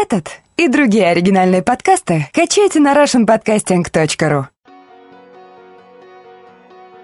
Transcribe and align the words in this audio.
Этот 0.00 0.30
и 0.56 0.68
другие 0.68 1.08
оригинальные 1.08 1.60
подкасты 1.60 2.28
качайте 2.32 2.78
на 2.78 2.94
russianpodcasting.ru 2.94 4.44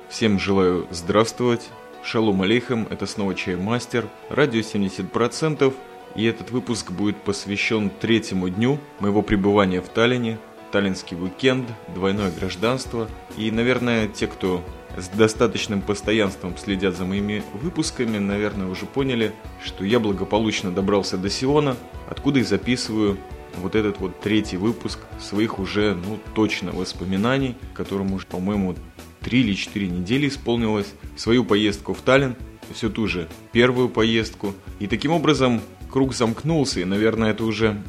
Всем 0.09 0.39
желаю 0.39 0.87
здравствовать. 0.93 1.69
Шалом 2.05 2.43
алейхам, 2.43 2.87
это 2.91 3.07
снова 3.07 3.35
Чай 3.35 3.57
Мастер, 3.57 4.07
радио 4.29 4.61
70%, 4.61 5.75
и 6.15 6.25
этот 6.25 6.53
выпуск 6.53 6.93
будет 6.93 7.17
посвящен 7.17 7.91
третьему 7.91 8.49
дню 8.49 8.79
моего 9.01 9.23
пребывания 9.23 9.81
в 9.81 9.89
Таллине, 9.89 10.39
таллинский 10.71 11.17
уикенд, 11.17 11.69
двойное 11.89 12.31
гражданство, 12.31 13.09
и, 13.37 13.51
наверное, 13.51 14.07
те, 14.07 14.29
кто 14.29 14.63
с 14.97 15.09
достаточным 15.09 15.83
постоянством 15.83 16.57
следят 16.57 16.97
за 16.97 17.05
моими 17.05 17.43
выпусками, 17.55 18.19
наверное, 18.19 18.69
уже 18.69 18.87
поняли, 18.87 19.33
что 19.63 19.85
я 19.85 20.01
благополучно 20.01 20.71
добрался 20.71 21.17
до 21.17 21.31
Сиона, 21.31 21.77
откуда 22.09 22.41
и 22.41 22.43
записываю 22.43 23.19
вот 23.57 23.75
этот 23.75 24.01
вот 24.01 24.21
третий 24.21 24.57
выпуск 24.57 24.99
своих 25.21 25.59
уже, 25.59 25.95
ну, 25.95 26.19
точно 26.35 26.73
воспоминаний, 26.73 27.57
которому 27.73 28.17
уже, 28.17 28.27
по-моему, 28.27 28.75
три 29.21 29.41
или 29.41 29.55
четыре 29.55 29.89
недели 29.89 30.29
исполнилось, 30.29 30.93
свою 31.17 31.45
поездку 31.45 31.95
в 31.95 32.01
Таллин, 32.01 32.37
всю 32.73 32.91
ту 32.91 33.07
же 33.07 33.29
первую 33.53 33.89
поездку. 33.89 34.55
И 34.79 34.87
таким 34.87 35.13
образом 35.13 35.61
круг 35.91 36.15
замкнулся, 36.15 36.81
и, 36.81 36.85
наверное, 36.85 37.31
это 37.31 37.45
уже 37.45 37.83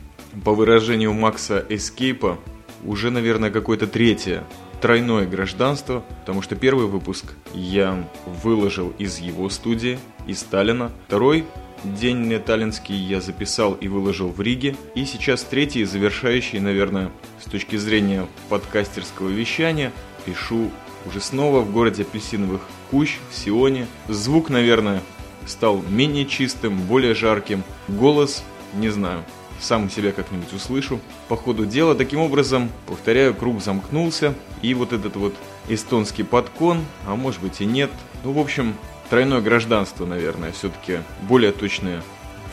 по 0.43 0.53
выражению 0.53 1.13
Макса 1.13 1.65
Эскейпа, 1.69 2.37
уже, 2.83 3.09
наверное, 3.09 3.49
какое-то 3.49 3.87
третье 3.87 4.43
тройное 4.85 5.25
гражданство, 5.25 6.03
потому 6.19 6.43
что 6.43 6.55
первый 6.55 6.85
выпуск 6.85 7.33
я 7.55 8.07
выложил 8.43 8.93
из 8.99 9.17
его 9.17 9.49
студии, 9.49 9.97
из 10.27 10.41
Сталина. 10.41 10.91
Второй 11.07 11.43
день 11.83 12.39
таллинский 12.39 12.93
я 12.93 13.19
записал 13.19 13.73
и 13.73 13.87
выложил 13.87 14.29
в 14.29 14.39
Риге. 14.39 14.75
И 14.93 15.05
сейчас 15.05 15.43
третий, 15.43 15.85
завершающий, 15.85 16.59
наверное, 16.59 17.09
с 17.43 17.49
точки 17.49 17.77
зрения 17.77 18.27
подкастерского 18.47 19.29
вещания, 19.29 19.91
пишу 20.23 20.69
уже 21.07 21.19
снова 21.19 21.61
в 21.61 21.71
городе 21.71 22.03
апельсиновых 22.03 22.61
кущ, 22.91 23.17
в 23.31 23.35
Сионе. 23.35 23.87
Звук, 24.07 24.51
наверное, 24.51 25.01
стал 25.47 25.81
менее 25.89 26.27
чистым, 26.27 26.79
более 26.81 27.15
жарким. 27.15 27.63
Голос, 27.87 28.43
не 28.75 28.89
знаю, 28.89 29.23
сам 29.65 29.89
себя 29.89 30.11
как-нибудь 30.11 30.53
услышу 30.53 30.99
по 31.27 31.35
ходу 31.35 31.65
дела. 31.65 31.95
Таким 31.95 32.19
образом, 32.19 32.69
повторяю, 32.85 33.33
круг 33.33 33.61
замкнулся, 33.61 34.33
и 34.61 34.73
вот 34.73 34.93
этот 34.93 35.15
вот 35.15 35.33
эстонский 35.67 36.23
подкон, 36.23 36.85
а 37.07 37.15
может 37.15 37.41
быть 37.41 37.61
и 37.61 37.65
нет. 37.65 37.89
Ну, 38.23 38.31
в 38.31 38.39
общем, 38.39 38.75
тройное 39.09 39.41
гражданство, 39.41 40.05
наверное, 40.05 40.51
все-таки 40.51 40.99
более 41.23 41.51
точная 41.51 42.03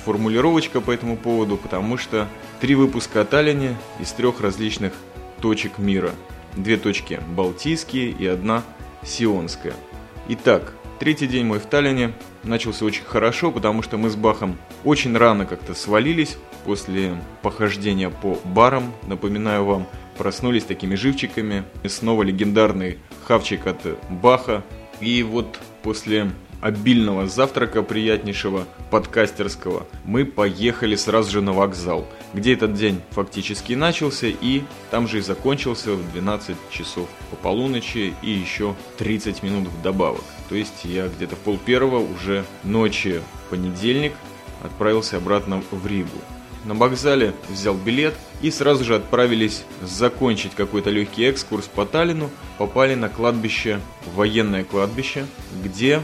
формулировочка 0.04 0.80
по 0.80 0.91
этому 0.91 1.16
поводу, 1.16 1.56
потому 1.56 1.98
что 1.98 2.27
три 2.60 2.74
выпуска 2.74 3.20
о 3.20 3.24
Таллине 3.24 3.76
из 4.00 4.10
трех 4.12 4.41
различных 4.41 4.94
точек 5.41 5.78
мира. 5.78 6.10
Две 6.56 6.76
точки 6.76 7.20
балтийские 7.36 8.10
и 8.10 8.26
одна 8.26 8.62
сионская. 9.04 9.74
Итак, 10.28 10.74
третий 11.03 11.27
день 11.27 11.45
мой 11.45 11.58
в 11.58 11.67
Таллине 11.67 12.12
начался 12.45 12.84
очень 12.84 13.03
хорошо, 13.03 13.50
потому 13.50 13.83
что 13.83 13.97
мы 13.97 14.08
с 14.08 14.14
Бахом 14.14 14.56
очень 14.84 15.17
рано 15.17 15.47
как-то 15.47 15.75
свалились 15.75 16.36
после 16.64 17.17
похождения 17.42 18.09
по 18.09 18.39
барам, 18.44 18.94
напоминаю 19.09 19.64
вам, 19.64 19.89
проснулись 20.17 20.62
такими 20.62 20.94
живчиками. 20.94 21.64
И 21.83 21.89
снова 21.89 22.22
легендарный 22.22 23.00
хавчик 23.25 23.67
от 23.67 23.81
Баха. 24.11 24.62
И 25.00 25.25
вот 25.25 25.59
после 25.83 26.31
обильного 26.62 27.27
завтрака 27.27 27.82
приятнейшего 27.82 28.66
подкастерского 28.91 29.86
мы 30.05 30.24
поехали 30.24 30.94
сразу 30.94 31.30
же 31.30 31.41
на 31.42 31.52
вокзал, 31.52 32.06
где 32.32 32.54
этот 32.54 32.72
день 32.72 33.02
фактически 33.10 33.74
начался 33.74 34.28
и 34.28 34.62
там 34.91 35.08
же 35.08 35.19
и 35.19 35.20
закончился 35.20 35.92
в 35.92 36.12
12 36.12 36.56
часов 36.70 37.08
по 37.30 37.36
полуночи 37.36 38.14
и 38.22 38.30
еще 38.30 38.74
30 38.98 39.42
минут 39.42 39.69
вдобавок. 39.69 40.24
То 40.48 40.54
есть 40.54 40.84
я 40.84 41.09
где-то 41.09 41.37
в 41.37 41.41
пол 41.41 41.59
первого 41.59 41.98
уже 41.98 42.44
ночи 42.62 43.20
понедельник 43.50 44.12
отправился 44.62 45.16
обратно 45.16 45.62
в 45.72 45.87
Ригу 45.87 46.19
на 46.64 46.75
вокзале 46.75 47.34
взял 47.48 47.75
билет 47.75 48.14
и 48.41 48.50
сразу 48.50 48.84
же 48.84 48.94
отправились 48.97 49.64
закончить 49.82 50.54
какой-то 50.54 50.91
легкий 50.91 51.25
экскурс 51.25 51.66
по 51.66 51.84
Таллину. 51.84 52.31
Попали 52.58 52.94
на 52.94 53.08
кладбище, 53.08 53.81
военное 54.14 54.64
кладбище, 54.64 55.26
где 55.62 56.03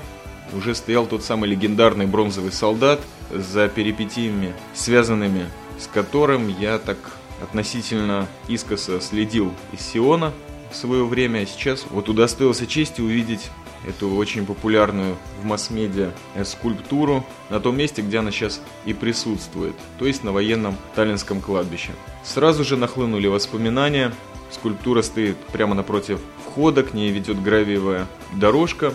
уже 0.52 0.74
стоял 0.74 1.06
тот 1.06 1.22
самый 1.22 1.48
легендарный 1.48 2.06
бронзовый 2.06 2.52
солдат, 2.52 3.00
за 3.30 3.68
перипетиями, 3.68 4.54
связанными 4.74 5.46
с 5.78 5.86
которым 5.86 6.48
я 6.48 6.78
так 6.78 6.96
относительно 7.42 8.26
искоса 8.48 9.00
следил 9.00 9.52
из 9.72 9.80
Сиона 9.80 10.32
в 10.72 10.76
свое 10.76 11.04
время. 11.04 11.40
А 11.40 11.46
сейчас 11.46 11.86
вот 11.90 12.08
удостоился 12.08 12.66
чести 12.66 13.00
увидеть 13.00 13.50
эту 13.86 14.10
очень 14.10 14.44
популярную 14.44 15.16
в 15.40 15.44
масс-медиа 15.44 16.12
скульптуру 16.44 17.24
на 17.48 17.60
том 17.60 17.76
месте, 17.76 18.02
где 18.02 18.18
она 18.18 18.32
сейчас 18.32 18.60
и 18.84 18.92
присутствует, 18.92 19.74
то 19.98 20.06
есть 20.06 20.24
на 20.24 20.32
военном 20.32 20.76
Таллинском 20.96 21.40
кладбище. 21.40 21.92
Сразу 22.24 22.64
же 22.64 22.76
нахлынули 22.76 23.28
воспоминания. 23.28 24.12
Скульптура 24.50 25.02
стоит 25.02 25.36
прямо 25.52 25.74
напротив 25.74 26.20
входа, 26.44 26.82
к 26.82 26.94
ней 26.94 27.12
ведет 27.12 27.40
гравиевая 27.42 28.06
дорожка. 28.34 28.94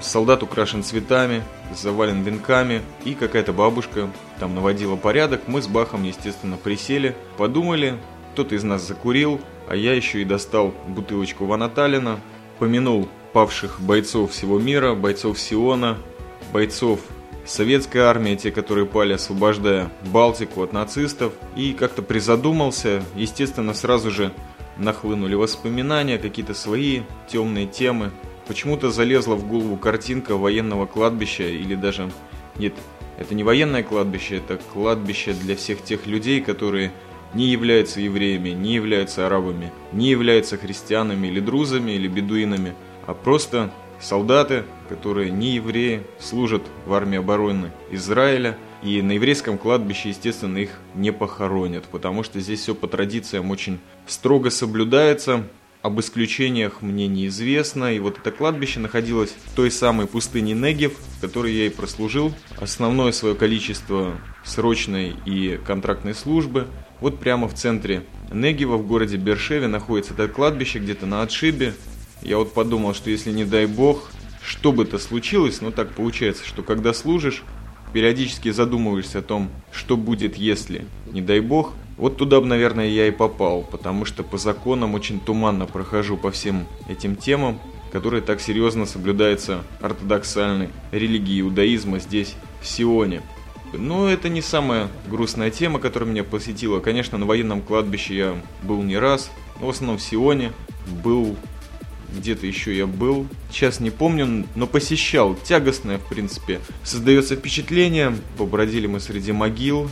Солдат 0.00 0.42
украшен 0.42 0.82
цветами, 0.82 1.42
завален 1.74 2.22
венками, 2.22 2.82
и 3.04 3.14
какая-то 3.14 3.52
бабушка 3.52 4.08
там 4.38 4.54
наводила 4.54 4.96
порядок. 4.96 5.42
Мы 5.46 5.62
с 5.62 5.66
Бахом, 5.66 6.04
естественно, 6.04 6.56
присели, 6.56 7.16
подумали, 7.38 7.98
кто-то 8.32 8.54
из 8.54 8.64
нас 8.64 8.86
закурил, 8.86 9.40
а 9.68 9.74
я 9.74 9.94
еще 9.94 10.20
и 10.20 10.24
достал 10.24 10.74
бутылочку 10.86 11.46
Ванаталина, 11.46 12.20
помянул 12.58 13.08
павших 13.32 13.80
бойцов 13.80 14.32
всего 14.32 14.58
мира, 14.58 14.94
бойцов 14.94 15.38
Сиона, 15.38 15.96
бойцов 16.52 17.00
советской 17.46 17.98
армии, 17.98 18.36
те, 18.36 18.50
которые 18.50 18.86
пали, 18.86 19.14
освобождая 19.14 19.90
Балтику 20.12 20.62
от 20.62 20.72
нацистов. 20.72 21.32
И 21.56 21.72
как-то 21.72 22.02
призадумался, 22.02 23.02
естественно, 23.14 23.72
сразу 23.74 24.10
же 24.10 24.32
нахлынули 24.76 25.34
воспоминания, 25.34 26.18
какие-то 26.18 26.54
свои 26.54 27.02
темные 27.28 27.66
темы. 27.66 28.10
Почему-то 28.46 28.90
залезла 28.90 29.34
в 29.34 29.46
голову 29.46 29.76
картинка 29.76 30.36
военного 30.36 30.86
кладбища 30.86 31.44
или 31.44 31.74
даже... 31.74 32.10
Нет, 32.56 32.74
это 33.18 33.34
не 33.34 33.44
военное 33.44 33.82
кладбище, 33.82 34.36
это 34.36 34.58
кладбище 34.72 35.32
для 35.32 35.56
всех 35.56 35.82
тех 35.82 36.06
людей, 36.06 36.40
которые 36.40 36.92
не 37.34 37.46
являются 37.46 38.00
евреями, 38.00 38.50
не 38.50 38.74
являются 38.74 39.26
арабами, 39.26 39.72
не 39.92 40.08
являются 40.08 40.56
христианами 40.56 41.26
или 41.26 41.40
друзами 41.40 41.92
или 41.92 42.08
бедуинами– 42.08 42.74
а 43.06 43.14
просто 43.14 43.72
солдаты, 44.00 44.64
которые 44.88 45.30
не 45.30 45.54
евреи, 45.54 46.02
служат 46.18 46.62
в 46.84 46.92
армии 46.92 47.18
обороны 47.18 47.72
Израиля. 47.90 48.58
И 48.82 49.00
на 49.00 49.12
еврейском 49.12 49.58
кладбище, 49.58 50.10
естественно, 50.10 50.58
их 50.58 50.70
не 50.94 51.12
похоронят, 51.12 51.84
потому 51.84 52.22
что 52.22 52.40
здесь 52.40 52.60
все 52.60 52.74
по 52.74 52.86
традициям 52.86 53.50
очень 53.50 53.80
строго 54.06 54.50
соблюдается. 54.50 55.44
Об 55.86 56.00
исключениях 56.00 56.82
мне 56.82 57.06
неизвестно. 57.06 57.94
И 57.94 58.00
вот 58.00 58.18
это 58.18 58.32
кладбище 58.32 58.80
находилось 58.80 59.30
в 59.30 59.54
той 59.54 59.70
самой 59.70 60.08
пустыне 60.08 60.52
Негев, 60.52 60.94
в 60.98 61.20
которой 61.20 61.54
я 61.54 61.66
и 61.66 61.68
прослужил 61.68 62.34
основное 62.60 63.12
свое 63.12 63.36
количество 63.36 64.18
срочной 64.44 65.14
и 65.26 65.60
контрактной 65.64 66.12
службы. 66.12 66.66
Вот 67.00 67.20
прямо 67.20 67.46
в 67.46 67.54
центре 67.54 68.04
Негева, 68.32 68.78
в 68.78 68.84
городе 68.84 69.16
Бершеве, 69.16 69.68
находится 69.68 70.12
это 70.12 70.26
кладбище, 70.26 70.80
где-то 70.80 71.06
на 71.06 71.22
отшибе. 71.22 71.72
Я 72.20 72.38
вот 72.38 72.52
подумал, 72.52 72.92
что 72.92 73.10
если 73.10 73.30
не 73.30 73.44
дай 73.44 73.66
бог, 73.66 74.10
что 74.42 74.72
бы 74.72 74.86
то 74.86 74.98
случилось, 74.98 75.60
но 75.60 75.70
так 75.70 75.92
получается, 75.92 76.44
что 76.44 76.64
когда 76.64 76.92
служишь, 76.94 77.44
периодически 77.92 78.50
задумываешься 78.50 79.20
о 79.20 79.22
том, 79.22 79.50
что 79.72 79.96
будет, 79.96 80.36
если, 80.36 80.86
не 81.10 81.20
дай 81.20 81.40
бог, 81.40 81.72
вот 81.96 82.18
туда 82.18 82.40
бы, 82.40 82.46
наверное, 82.46 82.88
я 82.88 83.08
и 83.08 83.10
попал, 83.10 83.62
потому 83.62 84.04
что 84.04 84.22
по 84.22 84.36
законам 84.36 84.94
очень 84.94 85.18
туманно 85.18 85.66
прохожу 85.66 86.16
по 86.16 86.30
всем 86.30 86.66
этим 86.88 87.16
темам, 87.16 87.58
которые 87.90 88.20
так 88.22 88.40
серьезно 88.40 88.84
соблюдаются 88.84 89.62
ортодоксальной 89.80 90.68
религии 90.92 91.40
иудаизма 91.40 91.98
здесь, 91.98 92.34
в 92.60 92.66
Сионе. 92.66 93.22
Но 93.72 94.08
это 94.08 94.28
не 94.28 94.42
самая 94.42 94.88
грустная 95.08 95.50
тема, 95.50 95.78
которая 95.78 96.08
меня 96.10 96.24
посетила. 96.24 96.80
Конечно, 96.80 97.18
на 97.18 97.26
военном 97.26 97.62
кладбище 97.62 98.16
я 98.16 98.36
был 98.62 98.82
не 98.82 98.98
раз, 98.98 99.30
но 99.60 99.66
в 99.66 99.70
основном 99.70 99.98
в 99.98 100.02
Сионе. 100.02 100.52
Был 101.02 101.36
где-то 102.14 102.46
еще 102.46 102.76
я 102.76 102.86
был, 102.86 103.26
сейчас 103.50 103.80
не 103.80 103.90
помню, 103.90 104.46
но 104.54 104.66
посещал, 104.66 105.34
тягостное, 105.34 105.98
в 105.98 106.08
принципе. 106.08 106.60
Создается 106.82 107.36
впечатление, 107.36 108.16
побродили 108.38 108.86
мы 108.86 109.00
среди 109.00 109.32
могил, 109.32 109.90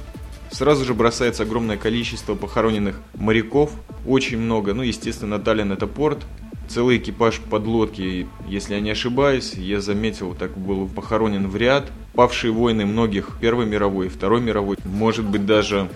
сразу 0.51 0.85
же 0.85 0.95
бросается 0.95 1.43
огромное 1.43 1.77
количество 1.77 2.35
похороненных 2.35 3.01
моряков, 3.15 3.73
очень 4.07 4.39
много, 4.39 4.75
ну, 4.75 4.83
естественно, 4.83 5.39
Таллин 5.39 5.73
это 5.73 5.87
порт, 5.87 6.25
целый 6.69 6.99
экипаж 6.99 7.41
подлодки, 7.41 8.27
если 8.49 8.75
я 8.75 8.81
не 8.81 8.91
ошибаюсь, 8.91 9.55
я 9.55 9.81
заметил, 9.81 10.35
так 10.35 10.57
был 10.57 10.89
похоронен 10.89 11.49
в 11.49 11.57
ряд, 11.57 11.91
павшие 12.15 12.53
войны 12.53 12.87
многих 12.87 13.31
Первой 13.41 13.67
мировой, 13.67 14.09
Второй 14.09 14.41
мировой, 14.41 14.79
может 14.85 15.25
быть 15.25 15.47
даже 15.47 15.89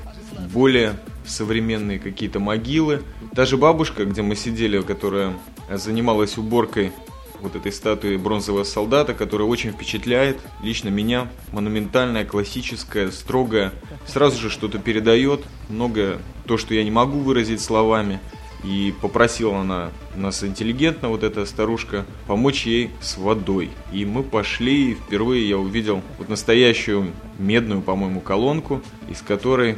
более 0.52 0.98
современные 1.28 1.98
какие-то 1.98 2.40
могилы. 2.40 3.02
Даже 3.32 3.56
бабушка, 3.56 4.04
где 4.04 4.22
мы 4.22 4.36
сидели, 4.36 4.80
которая 4.80 5.34
занималась 5.70 6.38
уборкой 6.38 6.92
вот 7.40 7.56
этой 7.56 7.72
статуи 7.72 8.16
бронзового 8.16 8.64
солдата, 8.64 9.14
которая 9.14 9.48
очень 9.48 9.70
впечатляет 9.70 10.38
лично 10.62 10.88
меня. 10.88 11.28
Монументальная, 11.52 12.24
классическая, 12.24 13.10
строгая. 13.10 13.72
Сразу 14.06 14.40
же 14.40 14.50
что-то 14.50 14.78
передает, 14.78 15.44
многое 15.68 16.18
то, 16.46 16.56
что 16.56 16.74
я 16.74 16.84
не 16.84 16.90
могу 16.90 17.20
выразить 17.20 17.60
словами. 17.60 18.20
И 18.64 18.92
попросила 19.00 19.58
она 19.58 19.90
нас 20.16 20.42
интеллигентно, 20.42 21.10
вот 21.10 21.22
эта 21.22 21.46
старушка, 21.46 22.04
помочь 22.26 22.66
ей 22.66 22.90
с 23.00 23.16
водой. 23.16 23.70
И 23.92 24.04
мы 24.04 24.24
пошли, 24.24 24.90
и 24.90 24.94
впервые 24.94 25.48
я 25.48 25.58
увидел 25.58 26.02
вот 26.18 26.28
настоящую 26.28 27.12
медную, 27.38 27.82
по-моему, 27.82 28.20
колонку, 28.20 28.82
из 29.08 29.22
которой 29.22 29.76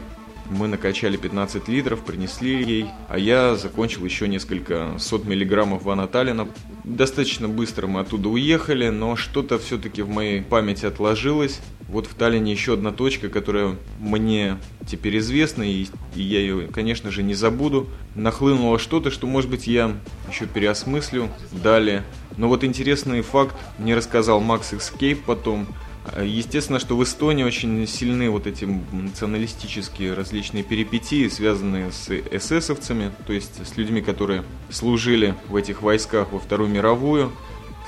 мы 0.50 0.67
накачали 0.67 1.17
15 1.17 1.69
литров, 1.69 2.05
принесли 2.05 2.62
ей, 2.62 2.87
а 3.08 3.19
я 3.19 3.55
закончил 3.55 4.05
еще 4.05 4.29
несколько 4.29 4.97
сот 4.99 5.25
миллиграммов 5.25 5.85
ванаталина. 5.85 6.49
Достаточно 6.82 7.49
быстро 7.49 7.87
мы 7.87 8.00
оттуда 8.00 8.29
уехали, 8.29 8.88
но 8.88 9.14
что-то 9.17 9.58
все-таки 9.58 10.02
в 10.02 10.08
моей 10.08 10.43
памяти 10.43 10.87
отложилось. 10.87 11.61
Вот 11.88 12.06
в 12.06 12.14
Таллине 12.14 12.52
еще 12.52 12.75
одна 12.75 12.91
точка, 12.93 13.29
которая 13.29 13.76
мне 13.99 14.58
теперь 14.87 15.19
известна, 15.19 15.62
и, 15.62 15.87
я 16.14 16.41
ее, 16.41 16.67
конечно 16.69 17.11
же, 17.11 17.23
не 17.23 17.35
забуду. 17.35 17.88
Нахлынуло 18.14 18.79
что-то, 18.79 19.11
что, 19.11 19.26
может 19.26 19.50
быть, 19.50 19.67
я 19.67 19.94
еще 20.29 20.47
переосмыслю 20.47 21.29
далее. 21.52 22.05
Но 22.37 22.49
вот 22.49 22.64
интересный 22.64 23.23
факт 23.23 23.56
мне 23.79 23.94
рассказал 23.94 24.41
Макс 24.41 24.73
Эскейп 24.75 25.23
потом– 25.25 25.69
Естественно, 26.20 26.79
что 26.79 26.97
в 26.97 27.02
Эстонии 27.02 27.44
очень 27.44 27.87
сильны 27.87 28.31
вот 28.31 28.47
эти 28.47 28.64
националистические 28.64 30.14
различные 30.14 30.62
перипетии, 30.62 31.29
связанные 31.29 31.93
с 31.93 32.11
эсэсовцами, 32.11 33.12
то 33.26 33.32
есть 33.32 33.67
с 33.67 33.76
людьми, 33.76 34.00
которые 34.00 34.44
служили 34.70 35.35
в 35.49 35.56
этих 35.56 35.82
войсках 35.82 36.32
во 36.32 36.38
Вторую 36.38 36.70
мировую, 36.70 37.31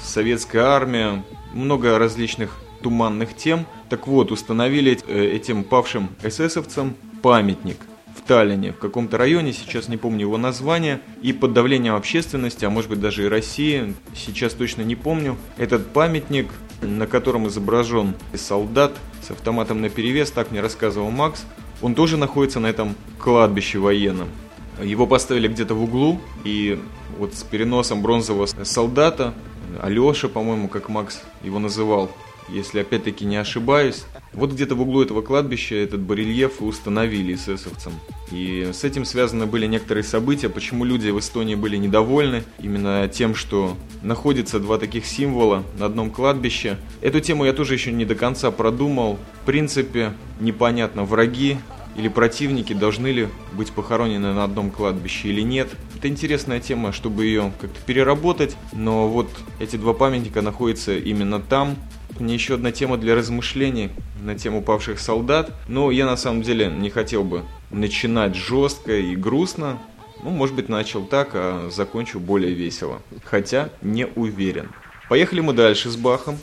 советская 0.02 0.64
армия, 0.64 1.24
много 1.54 1.98
различных 1.98 2.58
туманных 2.82 3.34
тем. 3.34 3.66
Так 3.88 4.06
вот, 4.06 4.30
установили 4.30 4.98
э, 5.06 5.24
этим 5.24 5.64
павшим 5.64 6.10
эсэсовцам 6.22 6.94
памятник 7.22 7.78
Таллине, 8.26 8.72
в 8.72 8.78
каком-то 8.78 9.18
районе, 9.18 9.52
сейчас 9.52 9.88
не 9.88 9.96
помню 9.96 10.22
его 10.22 10.38
название, 10.38 11.00
и 11.22 11.32
под 11.32 11.52
давлением 11.52 11.94
общественности, 11.94 12.64
а 12.64 12.70
может 12.70 12.90
быть 12.90 13.00
даже 13.00 13.24
и 13.24 13.28
России, 13.28 13.94
сейчас 14.14 14.54
точно 14.54 14.82
не 14.82 14.96
помню, 14.96 15.36
этот 15.56 15.92
памятник 15.92 16.48
на 16.82 17.06
котором 17.06 17.46
изображен 17.48 18.14
солдат 18.34 18.92
с 19.26 19.30
автоматом 19.30 19.80
на 19.80 19.88
перевес, 19.88 20.30
так 20.30 20.50
мне 20.50 20.60
рассказывал 20.60 21.10
Макс, 21.10 21.44
он 21.80 21.94
тоже 21.94 22.16
находится 22.16 22.60
на 22.60 22.66
этом 22.66 22.94
кладбище 23.18 23.78
военном. 23.78 24.28
Его 24.82 25.06
поставили 25.06 25.48
где-то 25.48 25.74
в 25.74 25.82
углу, 25.82 26.20
и 26.44 26.80
вот 27.18 27.34
с 27.34 27.42
переносом 27.42 28.02
бронзового 28.02 28.46
солдата, 28.64 29.34
Алеша, 29.80 30.28
по-моему, 30.28 30.68
как 30.68 30.88
Макс 30.88 31.22
его 31.42 31.58
называл, 31.58 32.10
если 32.48 32.80
опять-таки 32.80 33.24
не 33.24 33.36
ошибаюсь. 33.36 34.04
Вот 34.34 34.52
где-то 34.52 34.74
в 34.74 34.80
углу 34.80 35.02
этого 35.02 35.20
кладбища 35.20 35.74
этот 35.74 36.00
барельеф 36.00 36.62
установили 36.62 37.34
эсэсовцам. 37.34 37.92
И 38.30 38.70
с 38.72 38.82
этим 38.82 39.04
связаны 39.04 39.46
были 39.46 39.66
некоторые 39.66 40.04
события, 40.04 40.48
почему 40.48 40.84
люди 40.84 41.10
в 41.10 41.18
Эстонии 41.18 41.54
были 41.54 41.76
недовольны 41.76 42.44
именно 42.58 43.08
тем, 43.08 43.34
что 43.34 43.76
находится 44.02 44.58
два 44.58 44.78
таких 44.78 45.04
символа 45.04 45.64
на 45.78 45.86
одном 45.86 46.10
кладбище. 46.10 46.78
Эту 47.02 47.20
тему 47.20 47.44
я 47.44 47.52
тоже 47.52 47.74
еще 47.74 47.92
не 47.92 48.06
до 48.06 48.14
конца 48.14 48.50
продумал. 48.50 49.18
В 49.42 49.46
принципе, 49.46 50.14
непонятно, 50.40 51.04
враги 51.04 51.58
или 51.96 52.08
противники 52.08 52.72
должны 52.72 53.08
ли 53.08 53.28
быть 53.52 53.70
похоронены 53.70 54.32
на 54.32 54.44
одном 54.44 54.70
кладбище 54.70 55.28
или 55.28 55.42
нет. 55.42 55.68
Это 55.96 56.08
интересная 56.08 56.58
тема, 56.58 56.92
чтобы 56.92 57.26
ее 57.26 57.52
как-то 57.60 57.78
переработать, 57.84 58.56
но 58.72 59.08
вот 59.08 59.28
эти 59.60 59.76
два 59.76 59.92
памятника 59.92 60.40
находятся 60.40 60.96
именно 60.96 61.38
там, 61.38 61.76
мне 62.22 62.34
еще 62.34 62.54
одна 62.54 62.72
тема 62.72 62.96
для 62.96 63.14
размышлений 63.14 63.90
на 64.22 64.38
тему 64.38 64.62
павших 64.62 65.00
солдат. 65.00 65.52
Но 65.68 65.90
я 65.90 66.06
на 66.06 66.16
самом 66.16 66.42
деле 66.42 66.68
не 66.68 66.88
хотел 66.88 67.24
бы 67.24 67.42
начинать 67.70 68.36
жестко 68.36 68.96
и 68.96 69.16
грустно. 69.16 69.78
Ну, 70.22 70.30
может 70.30 70.54
быть, 70.54 70.68
начал 70.68 71.04
так, 71.04 71.30
а 71.34 71.68
закончу 71.70 72.20
более 72.20 72.54
весело. 72.54 73.02
Хотя 73.24 73.70
не 73.82 74.06
уверен. 74.06 74.70
Поехали 75.08 75.40
мы 75.40 75.52
дальше 75.52 75.90
с 75.90 75.96
Бахом. 75.96 76.38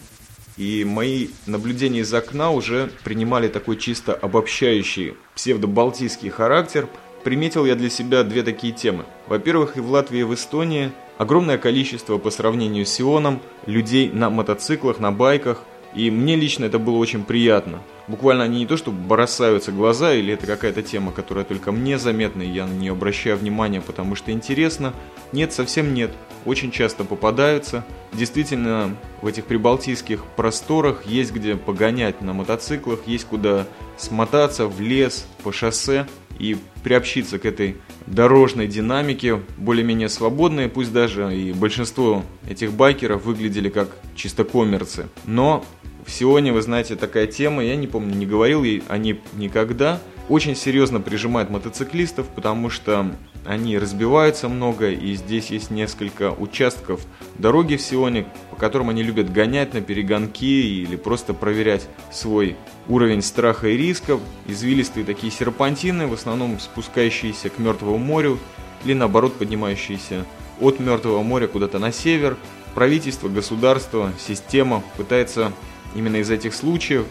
И 0.57 0.83
мои 0.83 1.29
наблюдения 1.45 2.01
из 2.01 2.13
окна 2.13 2.51
уже 2.51 2.91
принимали 3.05 3.47
такой 3.47 3.77
чисто 3.77 4.13
обобщающий 4.13 5.13
псевдобалтийский 5.33 6.29
характер. 6.29 6.89
Приметил 7.23 7.65
я 7.65 7.75
для 7.75 7.89
себя 7.89 8.23
две 8.23 8.43
такие 8.43 8.73
темы. 8.73 9.05
Во-первых, 9.27 9.77
и 9.77 9.79
в 9.79 9.89
Латвии, 9.89 10.19
и 10.19 10.23
в 10.23 10.33
Эстонии 10.33 10.91
огромное 11.19 11.57
количество 11.57 12.17
по 12.17 12.31
сравнению 12.31 12.85
с 12.85 12.89
Сионом 12.89 13.41
людей 13.67 14.09
на 14.09 14.31
мотоциклах, 14.31 14.99
на 14.99 15.11
байках. 15.11 15.63
И 15.93 16.09
мне 16.09 16.35
лично 16.35 16.65
это 16.65 16.79
было 16.79 16.97
очень 16.97 17.23
приятно. 17.23 17.81
Буквально 18.07 18.43
они 18.43 18.59
не 18.59 18.65
то, 18.65 18.77
что 18.77 18.91
бросаются 18.91 19.71
глаза, 19.71 20.13
или 20.13 20.33
это 20.33 20.47
какая-то 20.47 20.81
тема, 20.81 21.11
которая 21.11 21.45
только 21.45 21.71
мне 21.71 21.97
заметна, 21.97 22.43
и 22.43 22.49
я 22.49 22.67
на 22.67 22.73
нее 22.73 22.91
обращаю 22.93 23.37
внимание, 23.37 23.81
потому 23.81 24.15
что 24.15 24.31
интересно. 24.31 24.93
Нет, 25.31 25.51
совсем 25.51 25.93
нет. 25.93 26.11
Очень 26.45 26.71
часто 26.71 27.03
попадаются. 27.03 27.83
Действительно, 28.13 28.95
в 29.21 29.27
этих 29.27 29.45
прибалтийских 29.45 30.23
просторах 30.35 31.05
есть 31.05 31.33
где 31.33 31.55
погонять 31.55 32.21
на 32.21 32.33
мотоциклах, 32.33 32.99
есть 33.07 33.25
куда 33.25 33.67
смотаться 33.97 34.67
в 34.67 34.79
лес, 34.79 35.27
по 35.43 35.51
шоссе 35.51 36.07
и 36.39 36.57
приобщиться 36.83 37.37
к 37.37 37.45
этой 37.45 37.77
дорожной 38.07 38.67
динамике, 38.67 39.41
более-менее 39.57 40.09
свободные, 40.09 40.69
пусть 40.69 40.91
даже 40.91 41.35
и 41.35 41.51
большинство 41.51 42.23
этих 42.49 42.73
байкеров 42.73 43.25
выглядели 43.25 43.69
как 43.69 43.89
чисто 44.15 44.43
коммерцы. 44.43 45.09
Но 45.25 45.65
Сионе, 46.09 46.51
вы 46.51 46.61
знаете, 46.61 46.95
такая 46.95 47.27
тема, 47.27 47.63
я 47.63 47.75
не 47.75 47.87
помню, 47.87 48.15
не 48.15 48.25
говорил 48.25 48.63
ей 48.63 48.83
о 48.87 48.97
ней 48.97 49.21
никогда, 49.33 50.01
очень 50.29 50.55
серьезно 50.55 51.01
прижимает 51.01 51.49
мотоциклистов, 51.49 52.27
потому 52.27 52.69
что 52.69 53.11
они 53.45 53.77
разбиваются 53.79 54.47
много, 54.47 54.91
и 54.91 55.15
здесь 55.15 55.49
есть 55.49 55.71
несколько 55.71 56.31
участков 56.31 57.01
дороги 57.37 57.75
в 57.75 57.81
Сионе, 57.81 58.27
по 58.51 58.55
которым 58.55 58.89
они 58.89 59.01
любят 59.01 59.33
гонять 59.33 59.73
на 59.73 59.81
перегонки 59.81 60.83
или 60.83 60.95
просто 60.95 61.33
проверять 61.33 61.87
свой 62.11 62.55
уровень 62.87 63.23
страха 63.23 63.69
и 63.69 63.77
рисков. 63.77 64.21
Извилистые 64.45 65.03
такие 65.03 65.31
серпантины, 65.31 66.07
в 66.07 66.13
основном 66.13 66.59
спускающиеся 66.59 67.49
к 67.49 67.57
Мертвому 67.57 67.97
морю, 67.97 68.37
или 68.85 68.93
наоборот 68.93 69.33
поднимающиеся 69.33 70.25
от 70.61 70.79
Мертвого 70.79 71.23
моря 71.23 71.47
куда-то 71.47 71.79
на 71.79 71.91
север. 71.91 72.37
Правительство, 72.75 73.29
государство, 73.29 74.13
система 74.19 74.83
пытается 74.95 75.51
именно 75.95 76.17
из 76.17 76.29
этих 76.29 76.53
случаев 76.53 77.05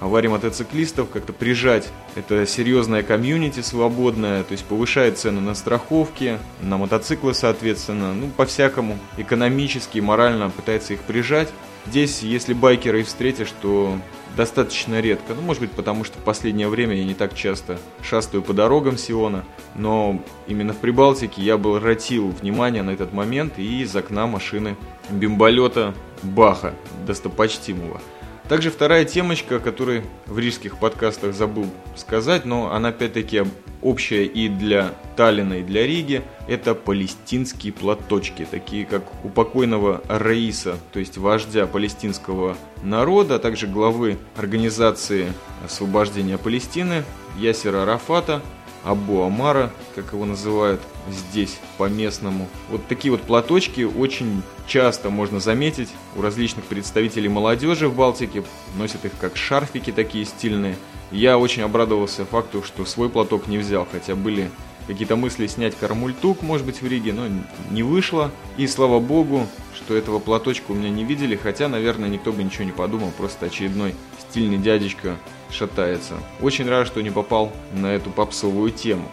аварии 0.00 0.28
мотоциклистов, 0.28 1.10
как-то 1.10 1.32
прижать 1.32 1.88
это 2.14 2.46
серьезное 2.46 3.02
комьюнити 3.02 3.60
свободное, 3.60 4.42
то 4.42 4.52
есть 4.52 4.64
повышает 4.64 5.18
цены 5.18 5.40
на 5.40 5.54
страховки, 5.54 6.38
на 6.60 6.76
мотоциклы, 6.76 7.34
соответственно, 7.34 8.14
ну, 8.14 8.28
по-всякому, 8.28 8.98
экономически, 9.16 9.98
морально 9.98 10.50
пытается 10.50 10.94
их 10.94 11.00
прижать. 11.00 11.48
Здесь, 11.86 12.22
если 12.22 12.52
байкеры 12.52 13.04
встретишь, 13.04 13.52
то 13.62 13.96
достаточно 14.36 15.00
редко. 15.00 15.34
Ну, 15.34 15.40
может 15.40 15.62
быть, 15.62 15.72
потому 15.72 16.04
что 16.04 16.18
в 16.18 16.22
последнее 16.22 16.68
время 16.68 16.94
я 16.94 17.04
не 17.04 17.14
так 17.14 17.34
часто 17.34 17.78
шастаю 18.02 18.42
по 18.42 18.52
дорогам 18.52 18.98
Сиона, 18.98 19.44
но 19.74 20.22
именно 20.46 20.72
в 20.72 20.78
Прибалтике 20.78 21.42
я 21.42 21.56
бы 21.56 21.76
обратил 21.76 22.28
внимание 22.28 22.82
на 22.82 22.90
этот 22.90 23.12
момент 23.12 23.58
и 23.58 23.82
из 23.82 23.96
окна 23.96 24.26
машины 24.26 24.76
бимболета 25.08 25.94
Баха, 26.22 26.74
достопочтимого. 27.06 28.00
Также 28.48 28.70
вторая 28.70 29.04
темочка, 29.04 29.56
о 29.56 29.60
которой 29.60 30.04
в 30.26 30.38
рижских 30.38 30.78
подкастах 30.78 31.34
забыл 31.34 31.66
сказать, 31.96 32.44
но 32.44 32.72
она 32.72 32.90
опять-таки 32.90 33.42
общая 33.82 34.24
и 34.24 34.48
для 34.48 34.94
Таллина, 35.16 35.54
и 35.54 35.62
для 35.64 35.84
Риги, 35.84 36.22
это 36.46 36.76
палестинские 36.76 37.72
платочки, 37.72 38.46
такие 38.48 38.86
как 38.86 39.02
у 39.24 39.28
покойного 39.28 40.00
Раиса, 40.08 40.76
то 40.92 41.00
есть 41.00 41.18
вождя 41.18 41.66
палестинского 41.66 42.56
народа, 42.84 43.36
а 43.36 43.38
также 43.40 43.66
главы 43.66 44.16
организации 44.36 45.32
освобождения 45.64 46.38
Палестины 46.38 47.02
Ясера 47.38 47.82
Арафата, 47.82 48.42
Абу 48.86 49.24
Амара, 49.24 49.72
как 49.96 50.12
его 50.12 50.24
называют 50.24 50.80
здесь 51.10 51.58
по-местному. 51.76 52.48
Вот 52.70 52.86
такие 52.86 53.10
вот 53.10 53.20
платочки 53.20 53.82
очень 53.82 54.44
часто 54.68 55.10
можно 55.10 55.40
заметить 55.40 55.88
у 56.14 56.22
различных 56.22 56.64
представителей 56.66 57.28
молодежи 57.28 57.88
в 57.88 57.96
Балтике. 57.96 58.44
Носят 58.78 59.04
их 59.04 59.10
как 59.20 59.36
шарфики 59.36 59.90
такие 59.90 60.24
стильные. 60.24 60.76
Я 61.10 61.36
очень 61.36 61.62
обрадовался 61.62 62.24
факту, 62.24 62.62
что 62.62 62.84
свой 62.84 63.08
платок 63.08 63.48
не 63.48 63.58
взял, 63.58 63.88
хотя 63.90 64.14
были 64.14 64.52
какие-то 64.86 65.16
мысли 65.16 65.46
снять 65.46 65.76
кармультук, 65.76 66.42
может 66.42 66.66
быть, 66.66 66.82
в 66.82 66.86
Риге, 66.86 67.12
но 67.12 67.26
не 67.70 67.82
вышло. 67.82 68.30
И 68.56 68.66
слава 68.66 69.00
богу, 69.00 69.46
что 69.74 69.96
этого 69.96 70.18
платочка 70.18 70.70
у 70.72 70.74
меня 70.74 70.90
не 70.90 71.04
видели, 71.04 71.36
хотя, 71.36 71.68
наверное, 71.68 72.08
никто 72.08 72.32
бы 72.32 72.42
ничего 72.42 72.64
не 72.64 72.72
подумал, 72.72 73.12
просто 73.16 73.46
очередной 73.46 73.94
стильный 74.18 74.58
дядечка 74.58 75.16
шатается. 75.50 76.14
Очень 76.40 76.68
рад, 76.68 76.86
что 76.86 77.02
не 77.02 77.10
попал 77.10 77.52
на 77.72 77.86
эту 77.86 78.10
попсовую 78.10 78.70
тему. 78.70 79.08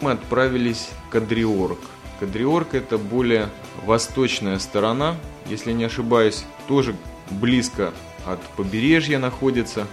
Мы 0.00 0.12
отправились 0.12 0.88
в 1.06 1.10
Кадриорг. 1.10 1.78
Кадриорг 2.20 2.74
это 2.74 2.98
более 2.98 3.48
восточная 3.84 4.58
сторона, 4.58 5.16
если 5.46 5.72
не 5.72 5.84
ошибаюсь, 5.84 6.44
тоже 6.66 6.94
близко 7.30 7.92
от 8.26 8.40
побережья 8.56 9.18
находится. 9.18 9.86